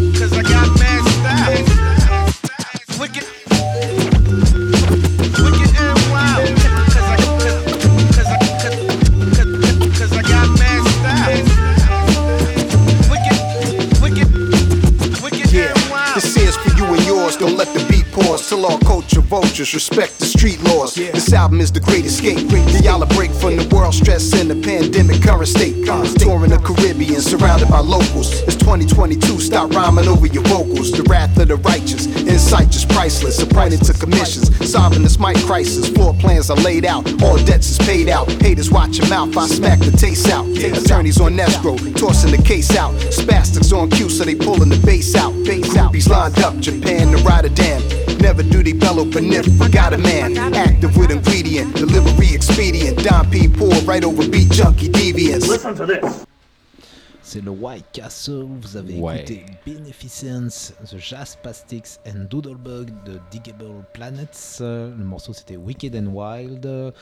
[19.60, 20.94] extras, respect the street laws.
[20.94, 22.38] This album is the great escape.
[22.48, 25.84] The y'all a break from the world stress and the pandemic current state.
[26.18, 28.42] Touring the Caribbean, surrounded by locals.
[28.42, 30.92] It's 2022, stop rhyming over your vocals.
[30.92, 33.42] The wrath of the righteous, insight just priceless.
[33.42, 35.88] Appointed to commissions, solving this mic crisis.
[35.88, 38.30] Floor plans are laid out, all debts is paid out.
[38.40, 40.46] Haters watch your mouth, I smack the taste out.
[40.46, 42.94] Attorneys on escrow, tossing the case out.
[43.10, 45.32] Spastics on cue, so they pulling the bass out.
[45.44, 45.92] Base out.
[45.92, 47.97] Groupies lined up, Japan to Rotterdam.
[48.20, 50.36] Never do they bellow beneath, got a man.
[50.54, 53.02] Active with ingredient, delivery expedient.
[53.04, 53.48] Don P.
[53.48, 55.48] Poor right over beat junkie deviants.
[55.48, 56.24] Listen to this.
[57.22, 59.18] C'est le White Castle, vous avez Ouais.
[59.20, 64.60] écouté Beneficence, The Jazz Pastics and Doodlebug de Diggable Planets.
[64.60, 66.94] Le morceau c'était Wicked and Wild.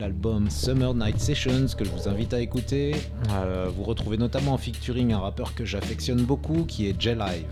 [0.00, 2.96] L'album Summer Night Sessions que je vous invite à écouter.
[3.30, 7.46] Euh, vous retrouvez notamment en featuring un rappeur que j'affectionne beaucoup qui est J-Live.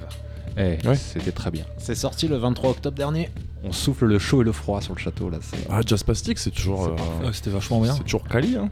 [0.58, 1.64] Eh, c'était très bien.
[1.78, 3.28] C'est sorti le 23 octobre dernier.
[3.62, 5.38] On souffle le chaud et le froid sur le château là.
[5.68, 6.86] Ah, Jazz Plastic, c'est toujours.
[6.86, 7.26] Euh.
[7.26, 7.94] Ouais, c'était vachement bien.
[7.94, 8.70] C'est toujours quali, hein.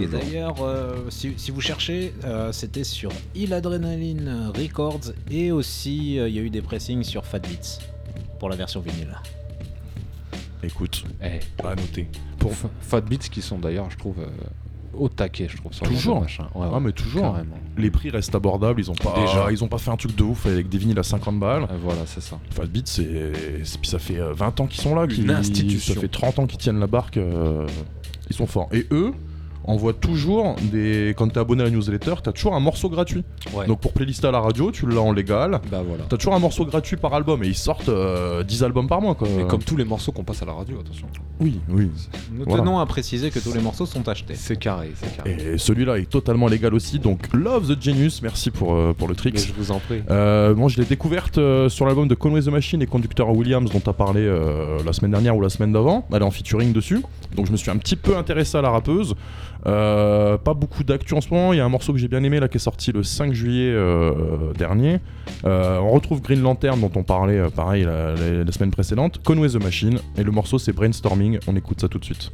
[0.00, 6.18] Et d'ailleurs, euh, si, si vous cherchez, euh, c'était sur Il Adrenaline Records et aussi
[6.18, 7.80] euh, il y a eu des pressings sur Fat Beats
[8.38, 9.16] pour la version vinyle.
[10.62, 12.08] Écoute, Eh, à noter.
[12.38, 14.26] Pour Fa- Fat Beats qui sont d'ailleurs, je trouve, euh,
[14.94, 15.72] au taquet, je trouve.
[15.72, 16.20] Sur Toujours.
[16.20, 16.44] machin.
[16.54, 17.22] Ouais, ah ouais, mais toujours.
[17.22, 17.56] carrément.
[17.76, 19.50] Les prix restent abordables, ils ont pas Déjà.
[19.52, 21.62] ils ont pas fait un truc de ouf avec des vinyles à 50 balles.
[21.70, 22.38] Euh, voilà, c'est ça.
[22.50, 23.32] Fat Beat c'est
[23.80, 25.94] puis ça fait euh, 20 ans qu'ils sont là, Une qu'ils- institution.
[25.94, 27.66] Ça fait 30 ans qu'ils tiennent la barque, euh,
[28.28, 28.68] ils sont forts.
[28.72, 29.12] Et eux
[29.64, 33.24] envoient toujours des quand t'es abonné à la newsletter, t'as toujours un morceau gratuit.
[33.54, 33.66] Ouais.
[33.66, 35.60] Donc pour playlister à la radio, tu l'as en légal.
[35.70, 36.04] Bah voilà.
[36.08, 39.14] T'as toujours un morceau gratuit par album et ils sortent euh, 10 albums par mois
[39.14, 39.28] quoi.
[39.36, 41.06] Mais comme tous les morceaux qu'on passe à la radio, attention.
[41.40, 41.90] Oui, oui.
[42.32, 42.62] Nous Voilà.
[42.62, 44.34] tenons à préciser que tous les morceaux sont achetés.
[44.34, 45.36] C'est carré, c'est carré.
[45.54, 49.14] Et celui-là est totalement légal aussi, donc Love the Genius, merci pour, euh, pour le
[49.14, 49.38] trick.
[49.38, 50.02] Je vous en prie.
[50.10, 53.70] Euh, bon, je l'ai découverte euh, sur l'album de Conway the Machine et Conducteur Williams
[53.70, 56.06] dont tu as parlé euh, la semaine dernière ou la semaine d'avant.
[56.12, 57.00] Elle est en featuring dessus,
[57.34, 59.14] donc je me suis un petit peu intéressé à la rappeuse.
[59.66, 62.22] Euh, pas beaucoup d'actu en ce moment, il y a un morceau que j'ai bien
[62.22, 65.00] aimé là qui est sorti le 5 juillet euh, dernier.
[65.44, 69.48] Euh, on retrouve Green Lantern dont on parlait pareil la, la- la semaine précédente, Conway
[69.50, 72.30] the Machine, et le morceau c'est Brainstorming, on écoute ça tout de suite.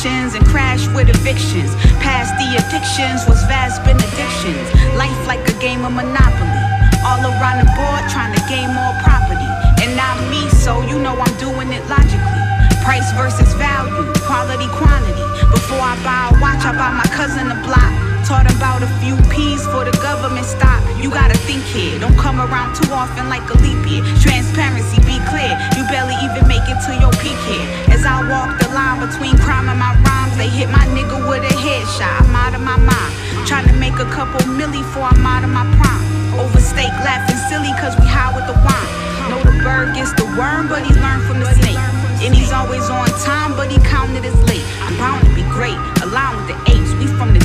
[0.00, 1.74] Ambitions and crash with evictions.
[2.00, 4.64] Past the addictions was vast benedictions.
[4.96, 6.64] Life like a game of Monopoly.
[7.04, 9.48] All around the board trying to gain more property.
[9.84, 12.44] And not me, so you know I'm doing it logically.
[12.84, 15.26] Price versus value, quality, quantity.
[15.52, 17.99] Before I buy a watch, I buy my cousin a block.
[18.30, 20.78] Taught about a few P's for the government stock.
[21.02, 24.06] You gotta think here, don't come around too often like a leap year.
[24.22, 25.50] Transparency, be clear.
[25.74, 27.66] You barely even make it to your peak here.
[27.90, 31.42] As I walk the line between crime and my rhymes, they hit my nigga with
[31.42, 32.22] a headshot.
[32.22, 33.12] I'm out of my mind.
[33.50, 36.06] Trying to make a couple milli before I'm out of my prime.
[36.38, 38.90] Overstake, laughing silly cause we high with the wine.
[39.26, 41.82] Know the bird gets the worm, but he learned from the snake.
[42.22, 43.29] And he's always on time,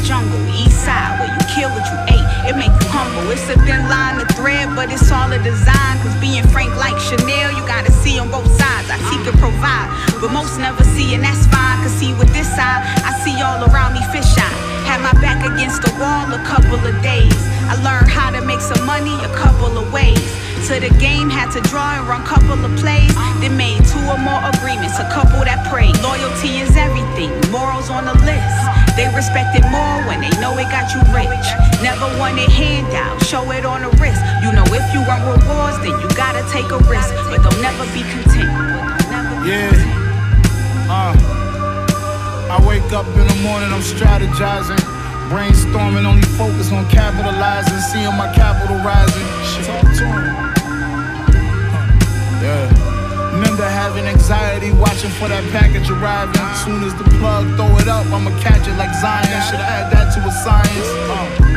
[0.06, 2.30] jungle, east side, where you kill what you ate.
[2.46, 3.26] It make you humble.
[3.34, 5.94] It's a thin line to thread, but it's all a design.
[6.06, 8.88] Cause being frank like Chanel, you gotta see on both sides.
[8.94, 9.89] I seek and provide,
[10.22, 11.82] but most never see, and that's fine.
[11.82, 14.58] Cause see, with this side, I see all around me fish eye.
[14.86, 17.55] Had my back against the wall a couple of days.
[17.67, 20.21] I learned how to make some money a couple of ways.
[20.69, 23.13] To the game, had to draw and run couple of plays.
[23.38, 25.93] Then made two or more agreements, a couple that prayed.
[26.01, 28.58] Loyalty is everything, morals on the list.
[28.97, 31.45] They respect it more when they know it got you rich.
[31.86, 34.17] Never want wanted handout, show it on the wrist.
[34.41, 37.13] You know if you want rewards, then you gotta take a risk.
[37.30, 38.49] But they'll never be content.
[39.45, 39.69] Yeah.
[40.89, 41.36] Uh.
[42.47, 44.95] I wake up in the morning, I'm strategizing.
[45.30, 47.80] Brainstorming, only focus on capitalizing.
[47.92, 49.28] Seeing my capital rising.
[49.44, 49.66] Shit.
[49.66, 50.56] Talk to him.
[52.42, 53.34] Yeah.
[53.34, 56.40] Remember having anxiety, watching for that package arriving.
[56.64, 59.28] Soon as the plug throw it up, I'ma catch it like Zion.
[59.50, 60.90] Should've add that to a science.
[61.12, 61.56] Uh.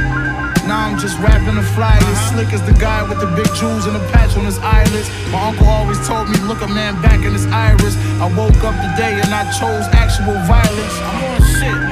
[0.68, 2.18] Now I'm just rapping the flyers.
[2.28, 5.08] Slick as the guy with the big jewels and the patch on his eyelids.
[5.32, 7.96] My uncle always told me, look a man back in his iris.
[8.20, 10.96] I woke up today and I chose actual violence.
[11.08, 11.87] I'm on shit,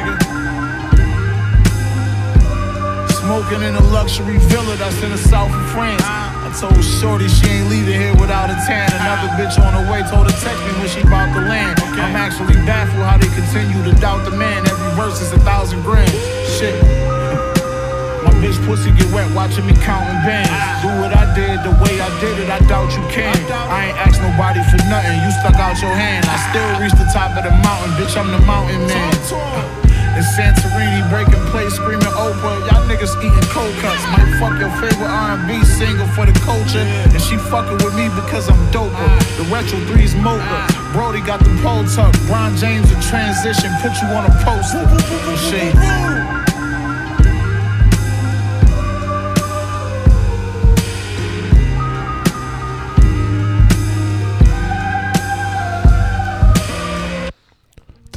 [3.27, 5.99] Smoking in a luxury villa that's in the south of France.
[5.99, 8.87] I told Shorty she ain't leaving here without a tan.
[9.03, 11.75] Another bitch on the way told her text me when she about to land.
[11.99, 14.63] I'm actually baffled how they continue to doubt the man.
[14.71, 16.07] Every verse is a thousand grand.
[16.47, 16.79] Shit.
[18.23, 20.55] My bitch pussy get wet watching me counting bands.
[20.87, 23.35] Do what I did the way I did it, I doubt you can.
[23.51, 26.23] I ain't asked nobody for nothing, you stuck out your hand.
[26.31, 29.86] I still reach the top of the mountain, bitch, I'm the mountain man.
[30.17, 32.65] In Santorini, breaking plates, screaming Oprah.
[32.73, 34.03] Y'all niggas eating cold cuts.
[34.17, 38.49] Might fuck your favorite R&B single for the culture, and she fucking with me because
[38.49, 39.07] I'm doper.
[39.37, 40.73] The retro threes mocha.
[40.95, 42.17] Brody got the pole tuck.
[42.29, 44.89] Bron James in transition, put you on a poster.
[45.37, 46.36] Shit.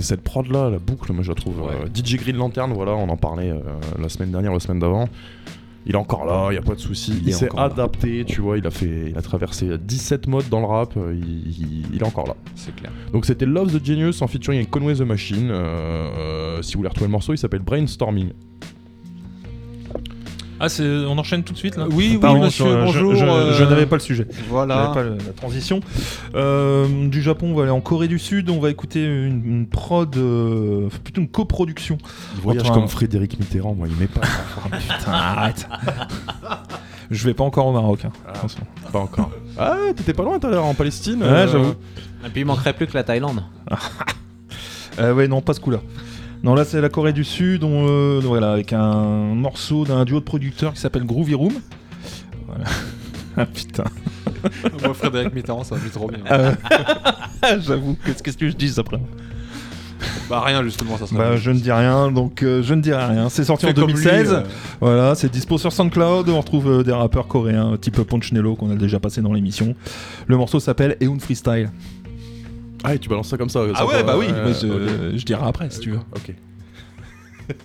[0.10, 1.62] Cette prod là, la boucle, moi je la trouve.
[1.62, 3.60] euh, DJ Green Lantern, voilà, on en parlait euh,
[3.98, 5.08] la semaine dernière, la semaine d'avant.
[5.86, 7.12] Il est encore là, il y a pas de souci.
[7.16, 7.64] Il Il, est s'est là.
[7.64, 11.16] adapté, tu vois, il a fait, il a traversé 17 modes dans le rap, euh,
[11.16, 12.36] il, il- il est encore là.
[12.56, 12.92] C'est clair.
[13.14, 15.52] Donc c'était Love the Genius en featuring avec Conway the Machine.
[16.62, 18.32] si vous voulez retrouver le morceau, il s'appelle Brainstorming.
[20.60, 23.54] Ah, c'est, on enchaîne tout de suite là Oui, oui, Pardon, monsieur, bonjour, Je, euh,
[23.54, 24.28] je n'avais pas le sujet.
[24.50, 24.76] voilà.
[24.76, 25.80] Je n'avais pas le- la transition.
[26.36, 28.50] Euh, du Japon, on va aller en Corée du Sud.
[28.50, 31.98] On va écouter une, une prod, euh, plutôt une coproduction.
[32.36, 34.22] Il voyage un- comme Frédéric Mitterrand, moi il met pas.
[34.72, 35.68] Putain, arrête.
[37.12, 38.06] Je vais pas encore au Maroc.
[38.06, 38.12] hein.
[38.28, 38.62] Attention.
[38.92, 39.32] Pas encore.
[39.58, 41.22] Ah, t'étais pas loin tout à l'heure en Palestine.
[41.24, 41.74] Ouais, euh, j'avoue.
[42.26, 43.44] Et puis il manquerait plus que la Thaïlande.
[45.00, 45.80] Euh, ouais, non, pas ce coup-là.
[46.44, 50.20] Non, là, c'est la Corée du Sud, on, euh, voilà, avec un morceau d'un duo
[50.20, 51.54] de producteurs qui s'appelle Groovy Room.
[52.48, 52.64] Voilà.
[53.38, 53.84] ah putain.
[54.84, 56.20] Moi, Frédéric Mitterrand, ça va trop bien.
[56.30, 57.58] Ah.
[57.60, 59.00] J'avoue, qu'est-ce que je dis après
[60.30, 61.18] Bah, rien, justement, ça serait.
[61.18, 63.28] Bah, je ne dis rien, donc euh, je ne dirai rien.
[63.28, 64.32] C'est sorti en comme lui, 2016.
[64.34, 64.44] euh.
[64.80, 66.30] Voilà, c'est dispo sur SoundCloud.
[66.30, 69.76] On retrouve euh, des rappeurs coréens type Punchnello qu'on a déjà passé dans l'émission.
[70.28, 71.70] Le morceau s'appelle Eun Freestyle.
[72.84, 73.62] Ah, et tu balances ça comme ça.
[73.74, 75.18] Ah ça ouais, va, bah oui, ouais, mais je, ok.
[75.18, 76.00] je dirai après si tu veux.
[76.16, 76.34] Ok.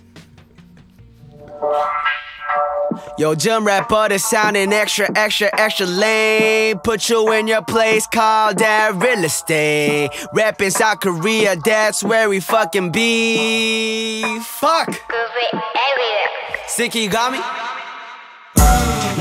[3.17, 6.77] Yo, gym rapper that's sounding extra, extra, extra lame.
[6.79, 10.09] Put you in your place, call that real estate.
[10.33, 14.21] Rapping South Korea, that's where we fucking be.
[14.41, 15.01] Fuck!
[16.67, 17.39] Sik-K, you got me?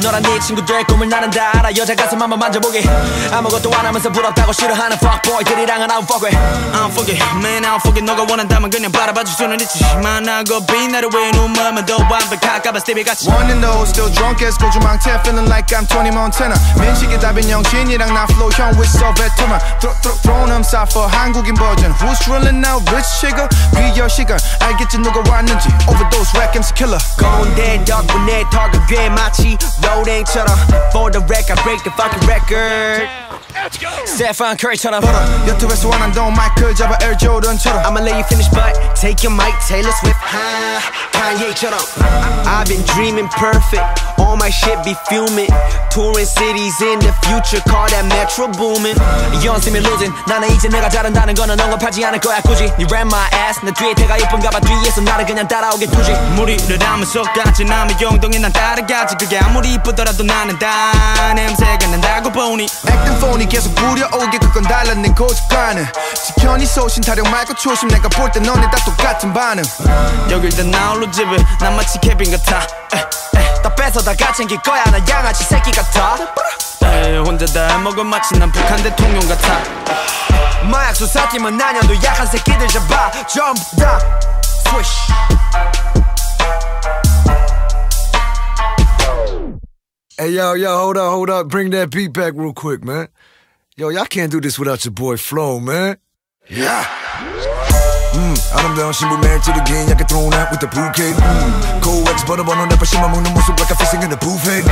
[0.04, 2.84] 너랑 네 친구들 꿈을 나는 다 알아 여자 가슴 한번 만져보게
[3.32, 7.66] 아무것도 안 하면서 부럽다고 싫어하는 fuckboy들이랑은 I don't fuck with I don't fuck it man
[7.66, 11.98] I don't fuck it 너가 원한다면 그냥 바라봐줄 수는 있지만 나고 빛나를 왜 눈물만 더
[11.98, 16.56] 완벽할까봐 스티비 같이 One and those still drunk as 고주망태 feeling like I'm Tony Montana
[16.80, 21.08] 민식이 답인 영진이랑 나 flow 형 with so veteran throw throw throw them side for
[21.10, 26.74] 한국인 버전 Who's drilling out rich chica 비열 시간 알겠지 누가 왔는지 overdose rack MC
[26.74, 30.29] killer 건대 덕분에 턱을 꽤 마치 로 road ain't.
[30.93, 33.24] For the wreck, I break the fucking record.
[34.08, 35.04] Stephen Curry처럼
[35.48, 39.92] 유튜브에서 원한동 마이클 잡아 Air Jordan처럼 I'ma let you finish but take your mic Taylor
[40.00, 40.80] Swift 하,
[41.12, 41.80] Kanye처럼
[42.46, 43.84] I've been dreaming perfect
[44.20, 45.50] All my shit be fuming
[45.92, 48.98] Touring cities in the future Call that metro booming
[49.44, 53.60] 연습이 losing 나는 이제 내가 잘한다는 거는 언급하지 않을 거야 굳이 You ran my ass
[53.64, 58.40] 내 뒤에 태가 이쁜가 봐 뒤에서 나를 그냥 따라오게 두지 무리를 하면 속같이 남의 용동에
[58.40, 64.63] 난 따라가지 그게 아무리 이쁘더라도 나는 다 냄새가 난다고 보니 Acting phony 계속 부려오게 그건
[64.65, 65.87] 달라낸 고집과는
[66.27, 69.63] 지켜니 소신 타령 말고 초심 내가 볼 때 너네 다 똑같은 반응.
[70.31, 72.67] 여길 다 나홀로 집에 난 마치 케빈 같아.
[72.95, 72.99] 에,
[73.39, 76.17] 에, 다 뺏어 다 가챙길 거야 나 양아치 새끼 같아.
[76.83, 79.61] 에, 혼자 다 해먹은 마치 난 북한 대통령 같아.
[80.71, 83.11] 마약 수사 팀은 나년도 약한 새끼들 잡아.
[83.27, 83.99] 전부 다
[84.67, 85.13] swish.
[90.17, 91.49] Hey, yo, yo, hold up, hold up.
[91.49, 93.09] Bring that beat back real quick, man.
[93.77, 95.97] Yo, y'all can't do this without your boy Flo, man.
[96.49, 97.34] Yeah.
[98.16, 103.12] 음, 아름다운 신부맨 찌르긴 약간 thrown out with the bouquet 음, coex 버려버려 내 빠심만
[103.12, 104.64] 먹는 모습 like a facing in a buffet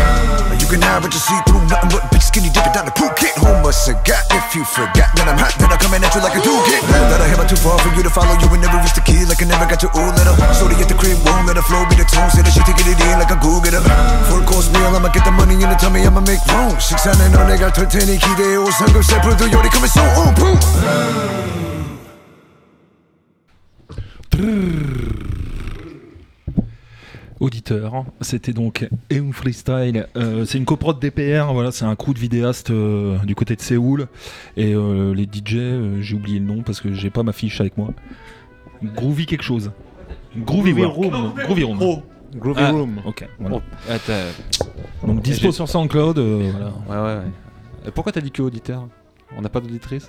[0.58, 3.32] You can have it, just see through nothing but big skinny dipping down the Phuket
[3.40, 6.44] Homeless got if you forgot that I'm hot Then I'm coming at you like a
[6.44, 9.00] dookie That I have too far for you to follow You and never reach the
[9.00, 11.64] key like I never got your old letter Sorry at the crib, won't let her
[11.64, 13.80] flow Be the tone, say that she taking it in like a go-getter
[14.28, 17.72] Full course meal, I'ma get the money in the tummy I'ma make room 식사는 너네가
[17.72, 21.71] 털 테니 기대해 오 삼겹살 풀도 요리 coming soon 음, boom.
[27.41, 30.07] Auditeur, c'était donc Eun Freestyle.
[30.17, 33.61] Euh, c'est une coprode DPR, voilà, c'est un crew de vidéastes euh, du côté de
[33.61, 34.07] Séoul.
[34.57, 37.61] Et euh, les DJ, euh, j'ai oublié le nom parce que j'ai pas ma fiche
[37.61, 37.91] avec moi.
[38.85, 39.73] Groovy quelque chose.
[40.37, 40.73] Groovy.
[40.85, 41.33] Room.
[41.45, 41.79] Groovy Room.
[41.83, 42.03] Oh.
[42.37, 43.01] Groovy Ah, Room.
[43.05, 43.27] Ok.
[43.41, 43.57] voilà.
[43.57, 46.19] Oh, ah, t'as- Donc dispo sur SoundCloud.
[46.19, 46.51] euh,
[46.89, 47.17] voilà.
[47.17, 47.21] Ouais,
[47.85, 48.87] ouais, pourquoi t'as dit que auditeur?
[49.37, 50.09] On n'a pas d'auditrice?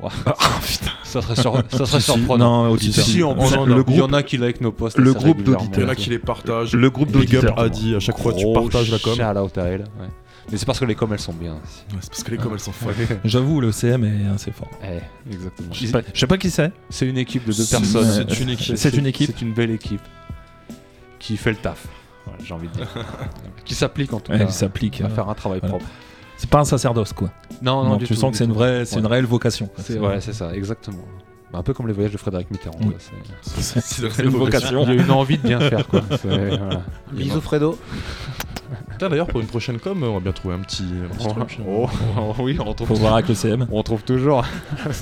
[0.00, 0.08] Ouais.
[1.04, 2.12] Ça serait, sur- ça serait Si, si.
[2.12, 2.64] surprenant.
[2.70, 2.76] Non.
[2.78, 3.64] Si, en plus, a.
[3.66, 4.96] le Le il y en groupe- a qui like nos posts.
[4.96, 5.78] le groupe d'auditeurs.
[5.78, 6.72] Il y en a qui les partagent.
[6.74, 7.58] Le groupe d'auditeurs.
[7.58, 9.14] Adi, à chaque fois tu partages la com.
[9.14, 9.80] Shout out à elle.
[9.82, 10.08] ouais.
[10.50, 11.52] Mais c'est parce que les coms elles sont bien.
[11.52, 11.58] Ouais,
[12.00, 12.94] c'est parce que les coms elles sont folles.
[13.24, 14.70] J'avoue, le CM est assez fort.
[14.82, 15.68] Eh, exactement.
[15.72, 16.72] Je sais pas, je sais pas qui c'est.
[16.90, 18.26] C'est une équipe de deux C'est- personnes.
[18.28, 18.76] c'est une équipe.
[18.76, 19.30] C'est une équipe.
[19.36, 20.00] C'est une belle équipe
[21.18, 21.86] qui fait le taf.
[22.24, 22.88] Voilà, J'ai envie de dire.
[23.64, 24.46] qui s'applique en tout Ouais, cas.
[24.46, 25.14] qui s'applique, à voilà.
[25.14, 25.76] faire un travail Voilà.
[25.76, 25.90] propre.
[26.36, 27.30] C'est pas un sacerdoce quoi.
[27.62, 29.68] Non, non, du tu tout, sens du que c'est une vraie, c'est une réelle vocation.
[29.78, 31.04] C'est ouais, c'est ça, exactement.
[31.52, 32.78] Bah, un peu comme les voyages de Frédéric Mitterrand.
[32.80, 32.88] Oui.
[32.88, 34.82] quoi, c'est- C'est- c'est la C'est une réelle vocation.
[34.84, 36.00] Il y a une envie de bien faire quoi.
[36.22, 36.82] C'est- voilà.
[37.12, 37.78] Bisous Fredo.
[38.90, 41.32] Putain, D'ailleurs, pour une prochaine com, on va bien trouver un petit, un petit Oh,
[41.34, 41.58] truc.
[41.68, 43.66] oh, oh, oui, on retrouve Faut voir avec le CM.
[43.70, 44.44] On retrouve toujours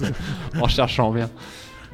[0.60, 1.30] en cherchant bien.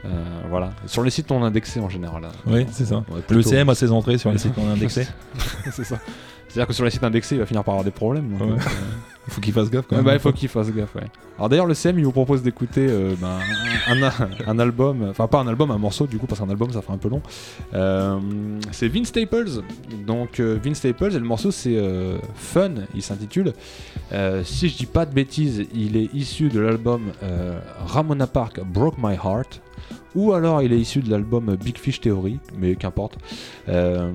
[0.07, 0.09] Euh,
[0.49, 0.71] voilà.
[0.87, 2.25] Sur les sites non indexés en général.
[2.25, 2.33] hein.
[2.47, 3.03] Oui, c'est ça.
[3.29, 3.43] Le.
[3.43, 5.07] CM a ses entrées sur les sites non indexés.
[5.71, 5.99] c'est ça.
[6.57, 8.31] C'est-à-dire que sur les sites indexés, il va finir par avoir des problèmes.
[8.39, 8.55] donc, Ouais.
[8.55, 10.05] euh, Il faut qu'il fasse gaffe quand même.
[10.07, 11.03] bah, il faut qu'il fasse gaffe, ouais.
[11.37, 13.39] Alors d'ailleurs, le CM, il vous propose d'écouter euh, ben,
[13.89, 14.03] un,
[14.47, 16.93] un- album, enfin pas un album, un morceau du coup, parce qu'un album ça fait
[16.93, 17.21] un peu long.
[17.75, 18.19] Euh,
[18.73, 19.61] c'est Vince Staples.
[20.07, 21.77] Donc euh, Vince Staples, et le morceau c'est
[22.37, 23.53] Fun, il s'intitule.
[24.45, 27.03] Si je dis pas de bêtises, il est issu de l'album
[27.85, 29.61] Ramona Park Broke My Heart.
[30.17, 33.19] Ou alors il est issu de l'album Big Fish Theory, mais qu'importe.
[33.69, 34.11] Euh,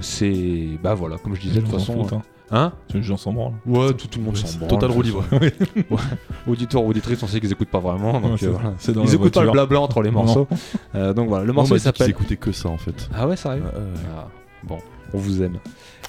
[0.00, 0.68] c'est.
[0.82, 2.04] Bah voilà, comme je disais, de toute On s'en façon.
[2.04, 2.22] fout, hein.
[2.50, 2.72] Hein?
[2.94, 3.52] Les gens s'en branlent.
[3.66, 4.70] Ouais, tout, tout le monde s'en branle.
[4.70, 5.24] Total roue libre.
[5.32, 5.52] Ouais.
[6.48, 8.12] Auditeurs ou auditrices, on sait qu'ils écoutent pas vraiment.
[8.20, 8.74] Donc Ouais, euh, c'est- voilà.
[8.78, 10.46] c'est dans Ils écoutent pas le blabla entre les morceaux.
[10.94, 12.08] Euh, donc voilà, le On morceau qu'ils s'appelle.
[12.10, 13.08] écoutaient que ça en fait.
[13.14, 14.00] Ah ouais, ça arrive Ouais, ouais.
[14.16, 14.28] Ah,
[14.64, 14.78] Bon,
[15.12, 15.58] on vous aime.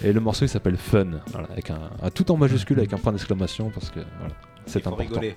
[0.03, 2.97] Et le morceau il s'appelle Fun, voilà, avec un, un tout en majuscule avec un
[2.97, 4.33] point d'exclamation parce que voilà,
[4.65, 5.09] c'est Il faut important.
[5.13, 5.35] rigoler.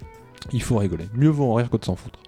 [0.52, 1.04] Il faut rigoler.
[1.14, 2.18] Mieux vaut en rire que de s'en foutre.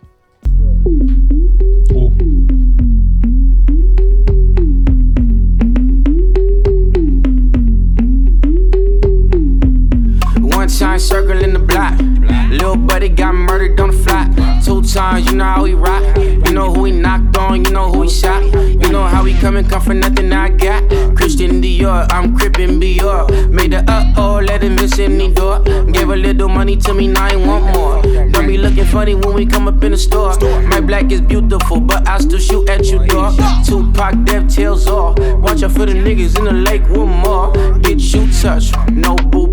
[10.65, 12.01] One time circling the block.
[12.49, 14.25] Little buddy got murdered on the fly.
[14.65, 16.17] Two times, you know how he rock.
[16.17, 18.43] You know who he knocked on, you know who he shot.
[18.43, 20.89] You know how he coming, come for nothing I got.
[21.15, 23.51] Christian Dior, I'm crippin' Dior.
[23.51, 25.61] Made the uh oh, let him miss any door.
[25.61, 28.01] Gave a little money to me, now I want more.
[28.31, 30.35] Don't be looking funny when we come up in the store.
[30.69, 33.37] My black is beautiful, but I still shoot at you, dog.
[33.67, 35.19] Tupac, dev tails off.
[35.19, 37.53] Watch out for the niggas in the lake with more.
[37.81, 39.49] Get you touched, no boo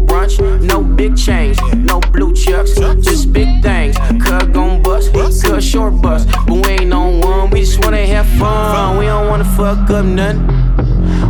[0.62, 3.98] no big chains, no blue chucks, just big things.
[4.24, 7.50] Cuz gon' bust, cuz short bust, but we ain't on one.
[7.50, 8.98] We just wanna have fun.
[8.98, 10.46] We don't wanna fuck up none.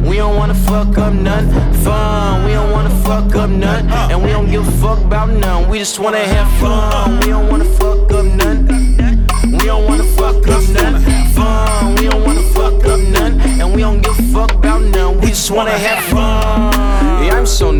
[0.04, 1.48] We don't wanna fuck up none
[1.84, 2.44] fun.
[2.46, 5.70] We don't wanna fuck up none, and we don't give a fuck about none.
[5.70, 7.20] We just wanna have fun.
[7.22, 8.68] We don't wanna fuck up none.
[9.54, 11.02] We don't wanna fuck up none
[11.34, 11.96] fun.
[11.96, 15.20] We don't wanna fuck up none, and we don't give a fuck about none.
[15.22, 17.24] We just wanna have fun.
[17.24, 17.72] Yeah, I'm so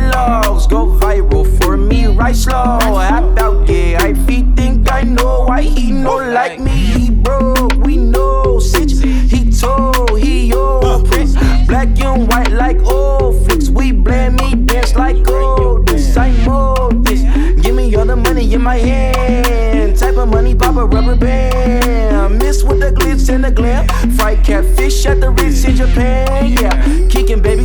[0.00, 2.52] my go viral for me, right slow.
[2.54, 6.70] Hop out, yeah, I feet think I know why he know like me.
[6.70, 8.92] He broke, we know, sitch.
[9.02, 11.34] He told, he yo, prince.
[11.66, 13.68] Black and white like old flicks.
[13.68, 15.86] We blame me, dance like gold.
[15.86, 17.22] This I know this.
[17.62, 19.96] Give me all the money in my hand.
[19.96, 22.38] Type of money, pop a rubber band.
[22.38, 23.86] Miss with the glitz and the glam.
[24.16, 26.52] Fried catfish at the Ritz in Japan.
[26.52, 27.63] Yeah, kicking, baby,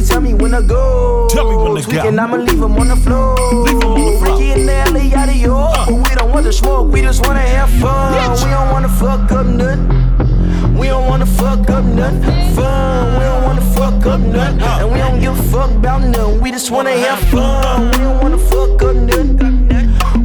[0.52, 1.28] when to go.
[1.30, 2.00] Tell me when to go.
[2.00, 3.36] I'ma leave him on the floor.
[3.66, 4.42] Leave 'em on the floor.
[4.42, 5.86] In the alley, out of York.
[5.86, 8.14] But we don't want to smoke, we just wanna have fun.
[8.14, 10.78] We don't wanna fuck up nothing.
[10.80, 12.56] We don't wanna fuck up nothing.
[12.56, 14.62] Fun, we don't wanna fuck up nothing.
[14.62, 14.80] Uh.
[14.82, 16.42] And we don't give a fuck about nothing.
[16.42, 17.92] We just wanna have fun.
[17.92, 19.58] We don't wanna fuck up nothing.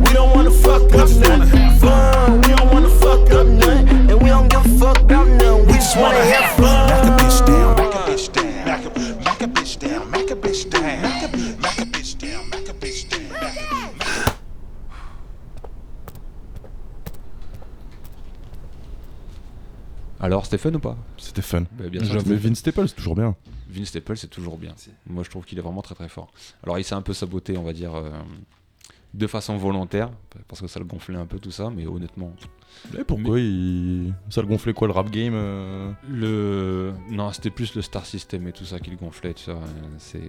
[0.04, 1.70] We don't wanna fuck up nothing.
[1.80, 4.10] Fun, we don't wanna fuck up nothing.
[4.10, 5.66] And we don't give a fuck about nothing.
[5.66, 6.93] We just wanna have fun.
[10.62, 13.28] Down, back a bitch down, back a, back a bitch down, back a bitch down,
[13.28, 14.34] back a,
[20.20, 20.96] Alors, c'était fun ou pas?
[21.18, 21.64] C'était fun.
[21.72, 22.36] Bah, bien sûr, Mais.
[22.36, 23.34] Vince Staples, c'est toujours bien.
[23.68, 24.74] Vince Staples, c'est toujours bien.
[25.06, 26.32] Moi, je trouve qu'il est vraiment très très fort.
[26.62, 28.10] Alors, il s'est un peu saboté, on va dire, euh,
[29.14, 30.10] de façon volontaire,
[30.48, 32.34] parce que ça le gonflait un peu tout ça, mais honnêtement.
[32.98, 34.12] Et pourquoi il...
[34.28, 38.48] Ça le gonflait quoi le rap game euh Le non, c'était plus le star system
[38.48, 39.32] et tout ça qui le gonflait.
[39.34, 39.60] Tu vois.
[39.98, 40.28] C'est,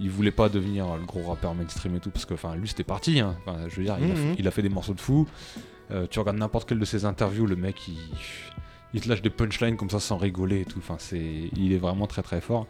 [0.00, 2.82] il voulait pas devenir le gros rappeur mainstream et tout parce que, enfin, lui c'était
[2.84, 3.20] parti.
[3.20, 3.36] Hein.
[3.46, 4.34] Enfin, je veux dire, il, a, Mhm.
[4.38, 5.28] il a fait des morceaux de fou.
[5.90, 7.98] Euh, tu regardes n'importe quelle de ses interviews, le mec il,
[8.94, 10.78] il te lâche des punchlines comme ça sans rigoler et tout.
[10.78, 12.66] Enfin, c'est, il est vraiment très très fort.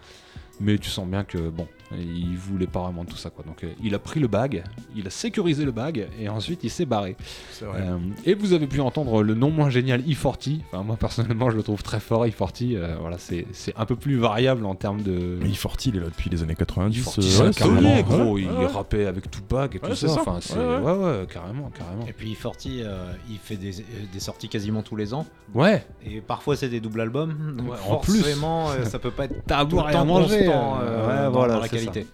[0.61, 3.45] Mais tu sens bien que bon, il voulait pas vraiment tout ça quoi.
[3.45, 4.63] Donc euh, il a pris le bag,
[4.95, 7.17] il a sécurisé le bag et ensuite il s'est barré.
[7.51, 7.81] C'est vrai.
[7.83, 10.61] Euh, et vous avez pu entendre le non moins génial E40.
[10.73, 12.77] Enfin moi personnellement je le trouve très fort E40.
[12.77, 15.39] Euh, voilà c'est c'est un peu plus variable en termes de.
[15.43, 17.19] E40 il est là depuis les années 90.
[17.19, 18.67] E40, euh, ouais, gros, ouais, il ouais.
[18.67, 20.07] rappait avec Tupac et tout Ouais, ça.
[20.13, 20.93] Enfin c'est Ouais, ouais, ouais.
[21.21, 22.07] ouais, carrément carrément.
[22.07, 23.73] Et puis Forti, euh, il fait des,
[24.13, 25.27] des sorties quasiment tous les ans.
[25.53, 25.85] Ouais.
[26.07, 27.55] Et parfois c'est des doubles albums.
[27.57, 28.21] Donc Ouais, en plus.
[28.21, 30.44] forcément, euh, ça peut pas être T'as à manger.
[30.51, 31.77] Euh, euh, ouais, dans, voilà, dans la ça.
[31.77, 32.07] qualité.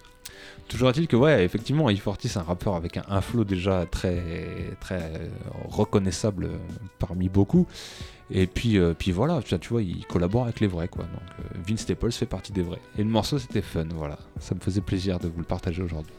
[0.67, 4.21] Toujours est-il que ouais, effectivement, E40 c'est un rappeur avec un, un flow déjà très
[4.79, 5.11] très
[5.67, 6.49] reconnaissable
[6.97, 7.67] parmi beaucoup.
[8.33, 11.03] Et puis euh, puis voilà, tu, tu vois, il collabore avec les vrais quoi.
[11.03, 12.79] Donc euh, Vince Staples fait partie des vrais.
[12.97, 14.17] Et le morceau c'était fun, voilà.
[14.39, 16.13] Ça me faisait plaisir de vous le partager aujourd'hui.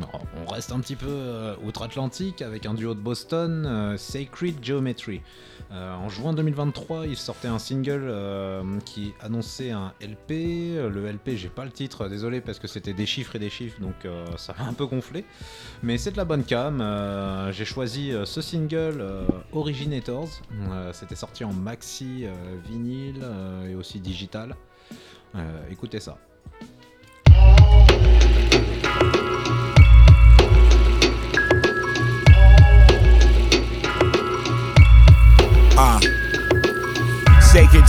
[0.00, 5.20] On reste un petit peu euh, outre-Atlantique avec un duo de Boston, euh, Sacred Geometry.
[5.72, 8.12] Euh, en juin 2023, il sortait un single
[8.84, 10.76] qui annonçait un LP.
[10.76, 13.80] Le LP, j'ai pas le titre, désolé parce que c'était des chiffres et des chiffres,
[13.80, 15.24] donc ça m'a un peu gonflé.
[15.82, 16.82] Mais c'est de la bonne cam.
[17.52, 19.04] j'ai choisi ce single
[19.52, 20.30] Originators.
[20.92, 22.24] C'était sorti en maxi,
[22.66, 23.22] vinyle
[23.68, 24.56] et aussi digital.
[25.70, 26.18] Écoutez ça.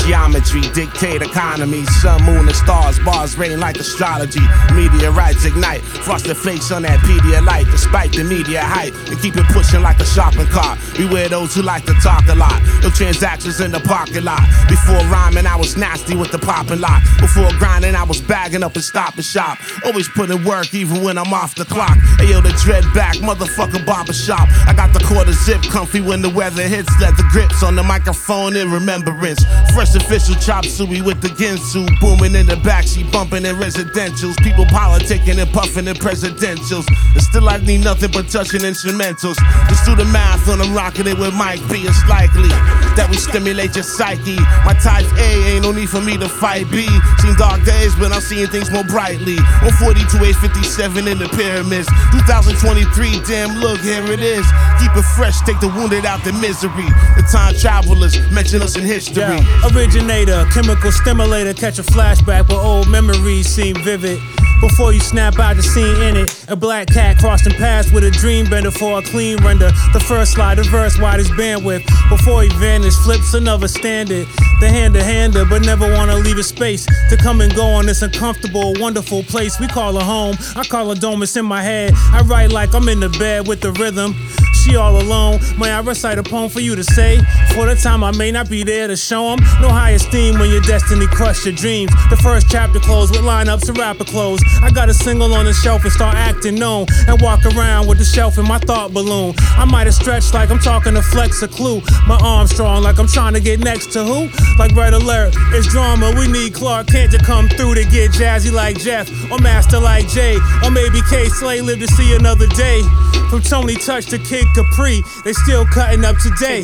[0.10, 1.86] Geometry, dictate economy.
[2.02, 4.42] Sun, moon, and stars, bars rain like astrology.
[4.74, 7.70] Meteorites ignite, frosted flakes on that Pedialyte.
[7.70, 10.80] Despite the media hype, and keep it pushing like a shopping cart.
[10.98, 12.60] Beware those who like to talk a lot.
[12.82, 14.42] No transactions in the parking lot.
[14.68, 17.02] Before rhyming, I was nasty with the popping lot.
[17.20, 19.60] Before grinding, I was bagging up and stopping shop.
[19.86, 21.98] Always putting work even when I'm off the clock.
[22.18, 24.48] Ayo, the dread back, motherfucker barber shop.
[24.66, 26.90] I got the quarter zip comfy when the weather hits.
[27.00, 29.44] Leather grips on the microphone in remembrance.
[29.74, 31.86] Fresh official chop suey with the Ginsu.
[32.00, 34.36] Booming in the backseat, bumping in residentials.
[34.42, 36.88] People politicking and puffing in presidentials.
[37.14, 39.38] And still I need nothing but touching instrumentals.
[39.68, 41.84] Just do the math on them rocking it with Mike B.
[41.84, 42.50] It's likely
[42.96, 44.40] that we stimulate your psyche.
[44.64, 46.88] My type A ain't no need for me to fight B.
[47.20, 49.38] Seen dark days, but I'm seeing things more brightly.
[49.68, 51.88] 142, 857 in the pyramids.
[52.28, 54.46] 2023, damn, look, here it is.
[54.80, 56.88] Keep it fresh, take the wounded out the misery.
[57.20, 59.24] The time travelers mention us in history.
[59.24, 64.20] Yeah, originator, chemical stimulator, catch a flashback where old memories seem vivid.
[64.62, 68.12] Before you snap out the scene in it, a black cat crossing paths with a
[68.12, 69.72] dream bender for a clean render.
[69.94, 71.86] The first slide, the verse, wide bandwidth.
[72.10, 74.28] Before he vanished, flips another standard.
[74.60, 77.86] The hand to hander, but never wanna leave a space to come and go on
[77.86, 80.36] this uncomfortable, wonderful place we call a home.
[80.56, 81.94] I call a dome, it's in my head.
[82.12, 84.14] I write like I'm in the bed with the rhythm.
[84.60, 85.40] She all alone.
[85.58, 87.18] May I recite a poem for you to say?
[87.54, 89.40] For the time I may not be there to show 'em.
[89.62, 91.92] No high esteem when your destiny crushed your dreams.
[92.10, 94.42] The first chapter closed with lineups of rapper clothes.
[94.62, 96.86] I got a single on the shelf and start acting known.
[97.08, 99.36] And walk around with the shelf in my thought balloon.
[99.62, 101.82] I might have stretched like I'm talking to flex a clue.
[102.08, 104.28] My arm strong like I'm trying to get next to who?
[104.60, 106.12] Like red alert, it's drama.
[106.20, 110.08] We need Clark Kent to come through to get jazzy like Jeff or master like
[110.10, 110.36] Jay.
[110.64, 112.82] Or maybe Kay Slay live to see another day.
[113.30, 116.64] From Tony Touch to Kid Capri, they still cutting up today.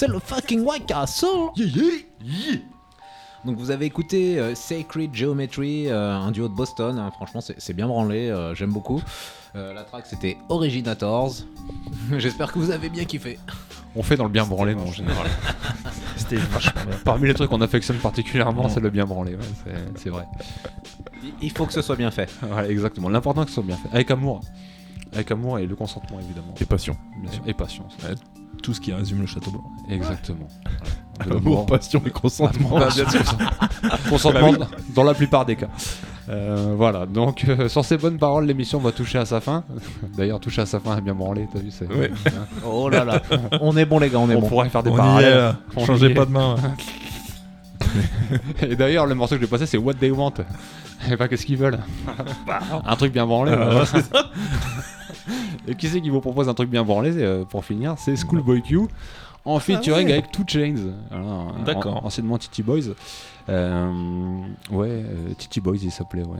[0.00, 1.26] C'est le fucking White Castle
[3.44, 7.74] Donc vous avez écouté euh, Sacred Geometry, euh, un duo de Boston, hein, franchement c'est
[7.74, 9.02] bien branlé, euh, j'aime beaucoup.
[9.56, 11.34] Euh, la track c'était Originators.
[12.16, 13.38] J'espère que vous avez bien kiffé.
[13.94, 15.26] On fait dans le bien branlé non, en général.
[16.16, 16.96] C'était vachement bien.
[17.04, 20.24] Parmi les trucs qu'on affectionne particulièrement, c'est le bien branlé, ouais, c'est- vrai.
[21.42, 22.30] Il faut que ce soit bien fait.
[22.40, 23.10] Voilà, exactement.
[23.10, 23.88] L'important que ce soit bien fait.
[23.92, 24.40] Avec amour.
[25.12, 26.54] Avec amour et le consentement, évidemment.
[26.58, 26.96] Et passion.
[27.20, 27.42] Bien sûr.
[27.46, 27.98] Et patience.
[28.62, 29.64] Tout ce qui résume le château blanc.
[29.88, 30.46] Exactement.
[31.18, 31.36] Voilà.
[31.38, 32.78] Amour, passion et consentement.
[32.78, 33.20] Bah, bien sûr.
[34.10, 35.68] consentement Bah dans la plupart des cas.
[36.28, 39.64] Euh, voilà, donc euh, sur ces bonnes paroles, l'émission va toucher à sa fin.
[40.16, 42.10] D'ailleurs, toucher à sa fin est bien branlé, t'as vu c'est- Ouais.
[42.26, 42.46] hein.
[42.64, 43.20] Oh là là,
[43.60, 44.48] on est bon les gars, on est On bon.
[44.48, 45.32] pourrait faire des On y parallèles.
[45.32, 45.56] est, là.
[45.76, 46.14] On Changez y est.
[46.14, 46.56] pas de main.
[48.62, 50.34] Et d'ailleurs, le morceau que j'ai passé, c'est What They Want.
[51.10, 51.78] Et pas qu'est-ce qu'ils veulent.
[52.84, 53.52] un truc bien branlé.
[53.52, 53.84] Euh.
[55.68, 58.62] Et qui c'est qui vous propose un truc bien branlé euh, pour finir C'est Schoolboy
[58.62, 58.80] Q
[59.44, 60.12] en featuring ouais.
[60.14, 60.74] avec Two Chains.
[61.64, 62.04] D'accord.
[62.04, 62.92] anciennement Titi Boys.
[63.48, 63.90] Euh,
[64.70, 66.22] ouais, euh, Titi Boys il s'appelait.
[66.24, 66.38] Ouais.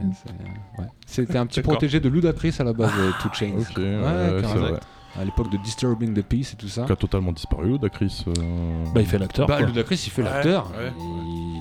[1.05, 2.91] C'était un petit protégé de Ludacris à la base,
[3.21, 3.53] Two Chains.
[3.59, 4.79] Ok, ouais, Ouais, c'est vrai.
[5.19, 6.85] à l'époque de Disturbing the Peace et tout ça.
[6.85, 8.23] Qui a totalement disparu, Ludacris.
[8.27, 9.61] euh, Bah, il fait l'acteur, Bah.
[9.61, 10.69] Ludacris, il fait Ouais, l'acteur.
[10.77, 10.91] ouais.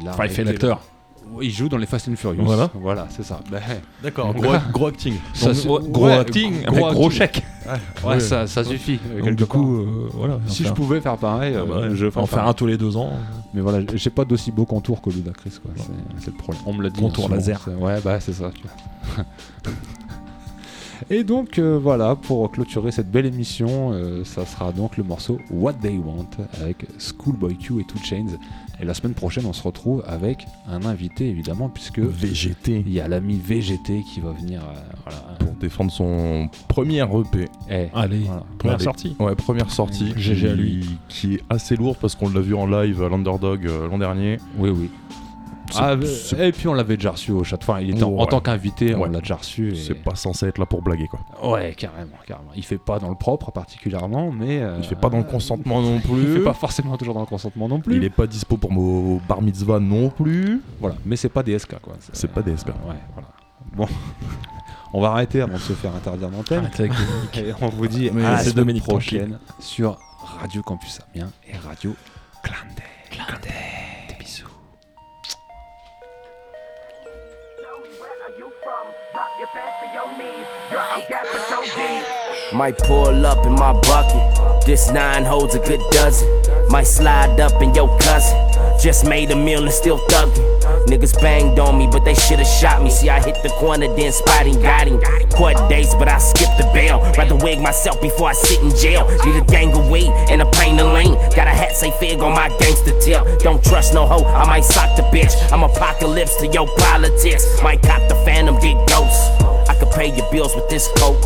[0.02, 0.80] Il Enfin, il fait l'acteur.
[1.42, 2.42] Il joue dans les Fast and Furious.
[2.44, 2.70] Voilà.
[2.74, 3.40] Voilà, c'est ça.
[3.50, 3.58] Bah,
[4.02, 5.14] D'accord, gros, là- gros acting.
[5.32, 7.10] Ça Donc, su- gros- acting avec gros acting.
[7.10, 7.42] chèque.
[8.02, 8.20] Ouais, Ouais.
[8.20, 8.98] ça, ça suffit.
[9.24, 10.38] Donc, du coup, euh, voilà.
[10.46, 11.94] si je pouvais faire pareil, Ah euh, bah ouais.
[11.94, 13.12] je ferais en faire un tous les deux ans.
[13.54, 15.70] Mais voilà, j'ai- pas d'aussi beau contour que Ludacris, quoi.
[15.76, 15.84] C'est-
[16.18, 16.62] C'est le problème.
[16.66, 17.00] On me l'a dit.
[17.00, 17.68] Contour hein, laser.
[17.80, 18.50] Ouais, bah c'est ça.
[18.54, 18.62] tu
[19.16, 19.24] vois.
[21.10, 25.38] Et donc euh, voilà, pour clôturer cette belle émission, euh, ça sera donc le morceau
[25.50, 26.26] What They Want
[26.60, 28.26] avec Schoolboy Q et Two Chains.
[28.80, 32.82] Et la semaine prochaine, on se retrouve avec un invité évidemment, puisque VGT.
[32.86, 34.62] il y a l'ami VGT qui va venir.
[34.62, 35.18] euh, voilà.
[35.38, 37.48] Pour défendre son premier EP.
[37.70, 38.42] Eh, Allez, voilà.
[38.58, 38.84] première Allez.
[38.84, 39.16] sortie.
[39.18, 40.12] Ouais, première sortie.
[40.16, 40.86] GG à qui- lui.
[41.08, 44.38] Qui est assez lourde parce qu'on l'a vu en live à l'Underdog euh, l'an dernier.
[44.56, 44.88] Oui, oui.
[45.78, 47.70] Ah, c'est- et puis on l'avait déjà reçu au château.
[47.70, 48.26] Enfin, il était en, en Ouais.
[48.26, 49.72] tant qu'invité, on l'a déjà reçu.
[49.72, 51.20] et- C'est pas censé être là pour blaguer quoi.
[51.50, 52.50] Ouais, carrément, carrément.
[52.56, 54.60] Il fait pas dans le propre particulièrement, mais.
[54.62, 56.22] euh, Il fait pas dans le consentement non plus.
[56.22, 57.96] Il fait pas forcément toujours dans le consentement non plus.
[57.96, 60.60] Il est pas dispo pour mon bar mitzvah non plus.
[60.80, 61.94] Voilà, mais c'est pas DSK quoi.
[62.12, 62.68] C'est pas DSK.
[62.68, 63.28] Ouais, voilà.
[63.74, 63.86] Bon.
[64.92, 66.68] On va arrêter avant de se faire interdire d'antenne.
[67.36, 69.96] Et on vous dit Mais à la c'est semaine Dominique, prochaine sur
[70.40, 71.94] Radio Campus Amiens et Radio
[72.42, 72.82] Clandé.
[73.08, 73.54] Clandé.
[82.52, 84.64] Might pull up in my bucket.
[84.64, 86.28] This nine holds a good dozen.
[86.68, 88.38] Might slide up in your cousin.
[88.80, 90.86] Just made a meal and still thuggin'.
[90.86, 92.90] Niggas banged on me, but they should've shot me.
[92.90, 95.00] See, I hit the corner, then spot him, got him.
[95.30, 97.00] Court dates, but I skipped the bail.
[97.18, 99.08] Rather wig myself before I sit in jail.
[99.24, 101.14] Need a gang of weed and a pint of lean.
[101.34, 103.40] Got a hat say fig on my gangster tip.
[103.40, 105.34] Don't trust no hoe, I might sock the bitch.
[105.52, 107.44] I'm apocalypse to your politics.
[107.60, 109.49] Might cop the phantom, get ghost.
[109.94, 111.18] Pay your bills with this coat.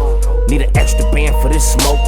[0.49, 2.01] Need an extra band for this smoke.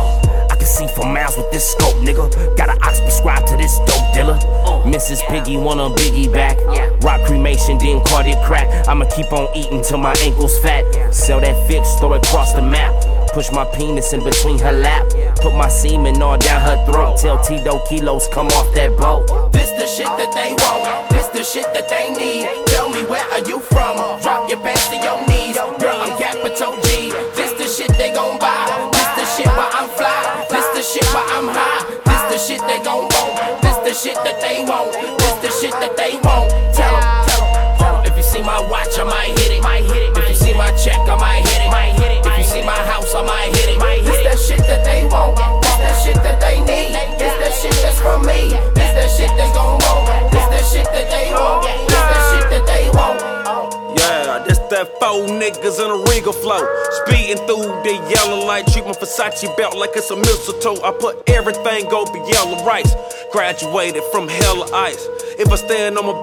[0.50, 2.56] I can see for miles with this scope, nigga.
[2.56, 4.38] Got an ox prescribed to this dope dealer.
[4.86, 5.26] Mrs.
[5.28, 6.56] Piggy want a biggie back.
[7.02, 8.88] Rock cremation, then cardiac crack.
[8.88, 10.84] I'ma keep on eating till my ankles fat.
[11.12, 12.94] Sell that fix, throw it across the map.
[13.32, 15.06] Push my penis in between her lap.
[15.42, 17.18] Put my semen all down her throat.
[17.18, 19.52] Till Tito kilos come off that boat.
[19.52, 21.10] This the shit that they want.
[21.10, 22.48] This the shit that they need.
[22.68, 23.96] Tell me where are you from?
[24.22, 25.25] Drop your pants to your
[33.86, 34.90] the shit that they want.
[35.22, 36.50] This the shit that they want.
[36.74, 38.04] Tell 'em, tell 'em, tell 'em.
[38.04, 39.62] If you see my watch, I might hit it.
[39.62, 40.18] Might hit it.
[40.18, 41.70] If you see my check, I might hit it.
[41.70, 42.26] Might hit it.
[42.26, 43.78] If you see my house, I might hit it.
[43.78, 44.26] Might hit it.
[44.26, 45.36] This that shit that they want.
[45.62, 46.35] This that shit that
[55.16, 56.60] four niggas in a Regal flow.
[57.04, 60.82] Speeding through the yellow light, treat my Versace belt like it's a mistletoe.
[60.82, 62.94] I put everything over yellow rice.
[63.32, 65.08] Graduated from hella ice.
[65.38, 66.20] If I stand on my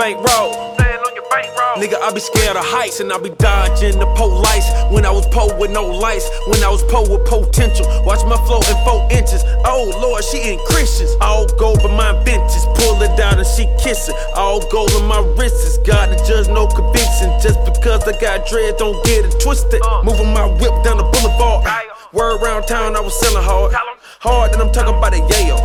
[1.34, 4.68] bankroll, Nigga, I be scared of heights and I be dodging the police.
[4.94, 7.86] When I was po with no lights, when I was po with potential.
[8.06, 9.42] Watch my flow in four inches.
[9.66, 11.18] Oh Lord, she ain't Christians.
[11.22, 12.66] All gold but my benches.
[12.78, 14.16] Pull it down and she kissing.
[14.36, 15.78] All gold in my wrists.
[15.80, 17.34] God the judge, no conviction.
[17.42, 19.82] Just because I got dread, don't get it twisted.
[20.04, 21.66] Moving my whip down the boulevard.
[22.14, 23.74] Word around town, I was selling hard.
[24.20, 25.58] Hard, then I'm talking about a yayo.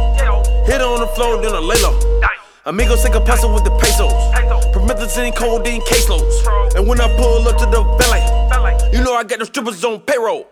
[0.67, 2.38] Hit on the floor, then I lay low.
[2.69, 4.13] Amigos take a puzzle with the pesos.
[4.77, 6.45] Promethazine, codeine, caseloads.
[6.77, 8.21] And when I pull up to the valet,
[8.93, 10.47] you know I got the strippers on payroll.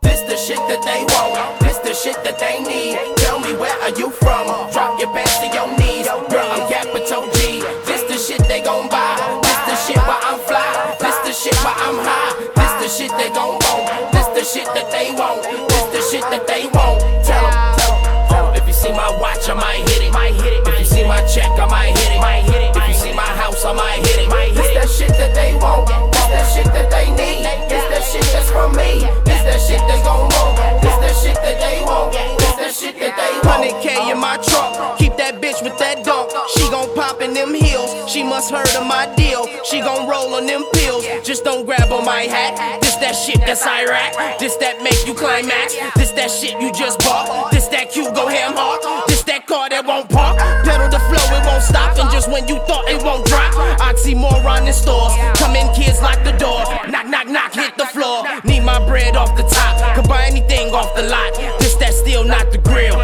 [0.00, 1.58] This the shit that they want.
[1.58, 2.94] This the shit that they need.
[3.18, 4.46] Tell me where are you from?
[4.70, 6.06] Drop your pants to your knees.
[6.30, 7.66] Girl, I'm capital G.
[7.90, 9.18] This the shit they gon' buy.
[9.42, 10.94] This the shit why I'm fly.
[11.02, 12.38] This the shit why I'm high.
[12.54, 14.14] This the shit they gon' want.
[14.14, 15.42] This the shit that they want.
[15.42, 17.02] This the shit that they want.
[17.26, 18.54] Tell 'em, tell 'em, tell 'em.
[18.54, 20.12] If you see my watch, I might hit it.
[20.14, 20.77] Might hit it.
[21.08, 22.20] If you see my check, I might hit it.
[22.20, 22.76] Might hit it.
[22.76, 24.28] If you see my house, I might hit it.
[24.28, 25.88] Might hit that shit that they want.
[26.12, 27.48] This that shit that they need.
[27.68, 29.08] This that shit that's from me.
[29.24, 30.82] This that shit they gon' want.
[30.82, 32.12] This that shit that they want.
[32.12, 33.64] This that shit that they want.
[33.64, 34.98] 100K in my trunk.
[34.98, 36.28] Keep that bitch with that dunk.
[36.52, 37.88] She gon' pop in them heels.
[38.04, 39.48] She must heard of my deal.
[39.64, 41.08] She gon' roll on them pills.
[41.24, 42.80] Just don't grab on my hat.
[42.82, 44.38] This that shit that's Iraq.
[44.38, 45.72] This that make you climax.
[45.96, 47.50] This that shit you just bought.
[47.50, 49.07] This that cute go ham hard.
[49.28, 50.40] That car that won't park.
[50.64, 52.00] Pedal the flow, it won't stop.
[52.00, 55.12] And just when you thought it won't drop, I see oxymoron in stores.
[55.36, 56.64] Come in, kids, lock the door.
[56.88, 58.24] Knock, knock, knock, hit the floor.
[58.48, 59.76] Need my bread off the top.
[59.94, 61.36] Could buy anything off the lot.
[61.60, 62.96] This that still not the grill.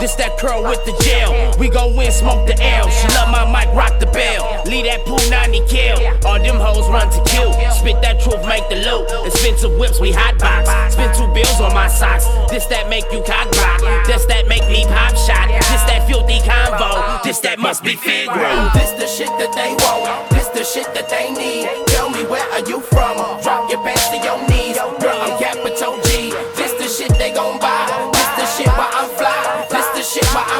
[0.00, 1.52] This that curl with the gel.
[1.60, 2.88] We gon' win, smoke the L.
[2.88, 4.64] She love my mic, rock the bell.
[4.64, 6.00] Leave that pool 90 kill.
[6.24, 7.52] All them hoes run to kill.
[7.68, 9.04] Spit that truth, make the loot.
[9.28, 10.72] Expensive whips, we hot box.
[10.94, 12.24] Spend two bills on my socks.
[12.48, 13.84] This that make you cock block.
[14.08, 15.52] This that make me pop shot.
[15.68, 17.22] This that filthy convo.
[17.22, 18.32] This that must be fig.
[18.72, 20.30] This the shit that they want.
[20.32, 21.68] This the shit that they need.
[21.92, 23.20] Tell me where are you from?
[23.44, 24.80] Drop your pants to your knees.
[24.96, 25.19] Girl,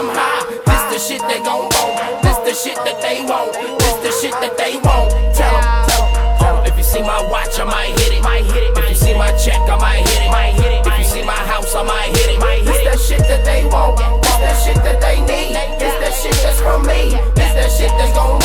[0.01, 0.49] I'm high.
[0.65, 2.25] This the shit they gon' want.
[2.25, 3.53] This the shit that they want.
[3.53, 5.13] This the shit that they want.
[5.37, 6.65] Tell 'em, tell 'em.
[6.65, 8.23] If you see my watch, I might hit it.
[8.23, 8.79] Might hit it.
[8.79, 10.31] If you see my check, I might hit it.
[10.33, 10.87] Might hit it.
[10.87, 12.41] If you see my house, I might hit it.
[12.41, 12.85] Might hit it.
[12.85, 13.99] This that shit that they want.
[14.23, 15.53] This that shit that they need.
[15.77, 17.21] This that shit that's from me.
[17.37, 18.39] This that shit that's gon'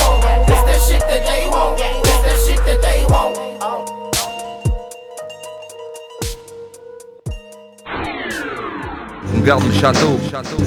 [9.46, 10.20] On garde le château,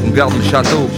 [0.07, 0.89] on garde le château,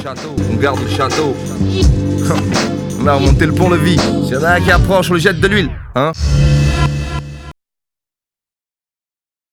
[0.52, 1.34] on garde le château.
[3.00, 3.96] On va remonter le pont-levis.
[4.26, 6.12] S'il y en a un qui approche, on le jette de l'huile, hein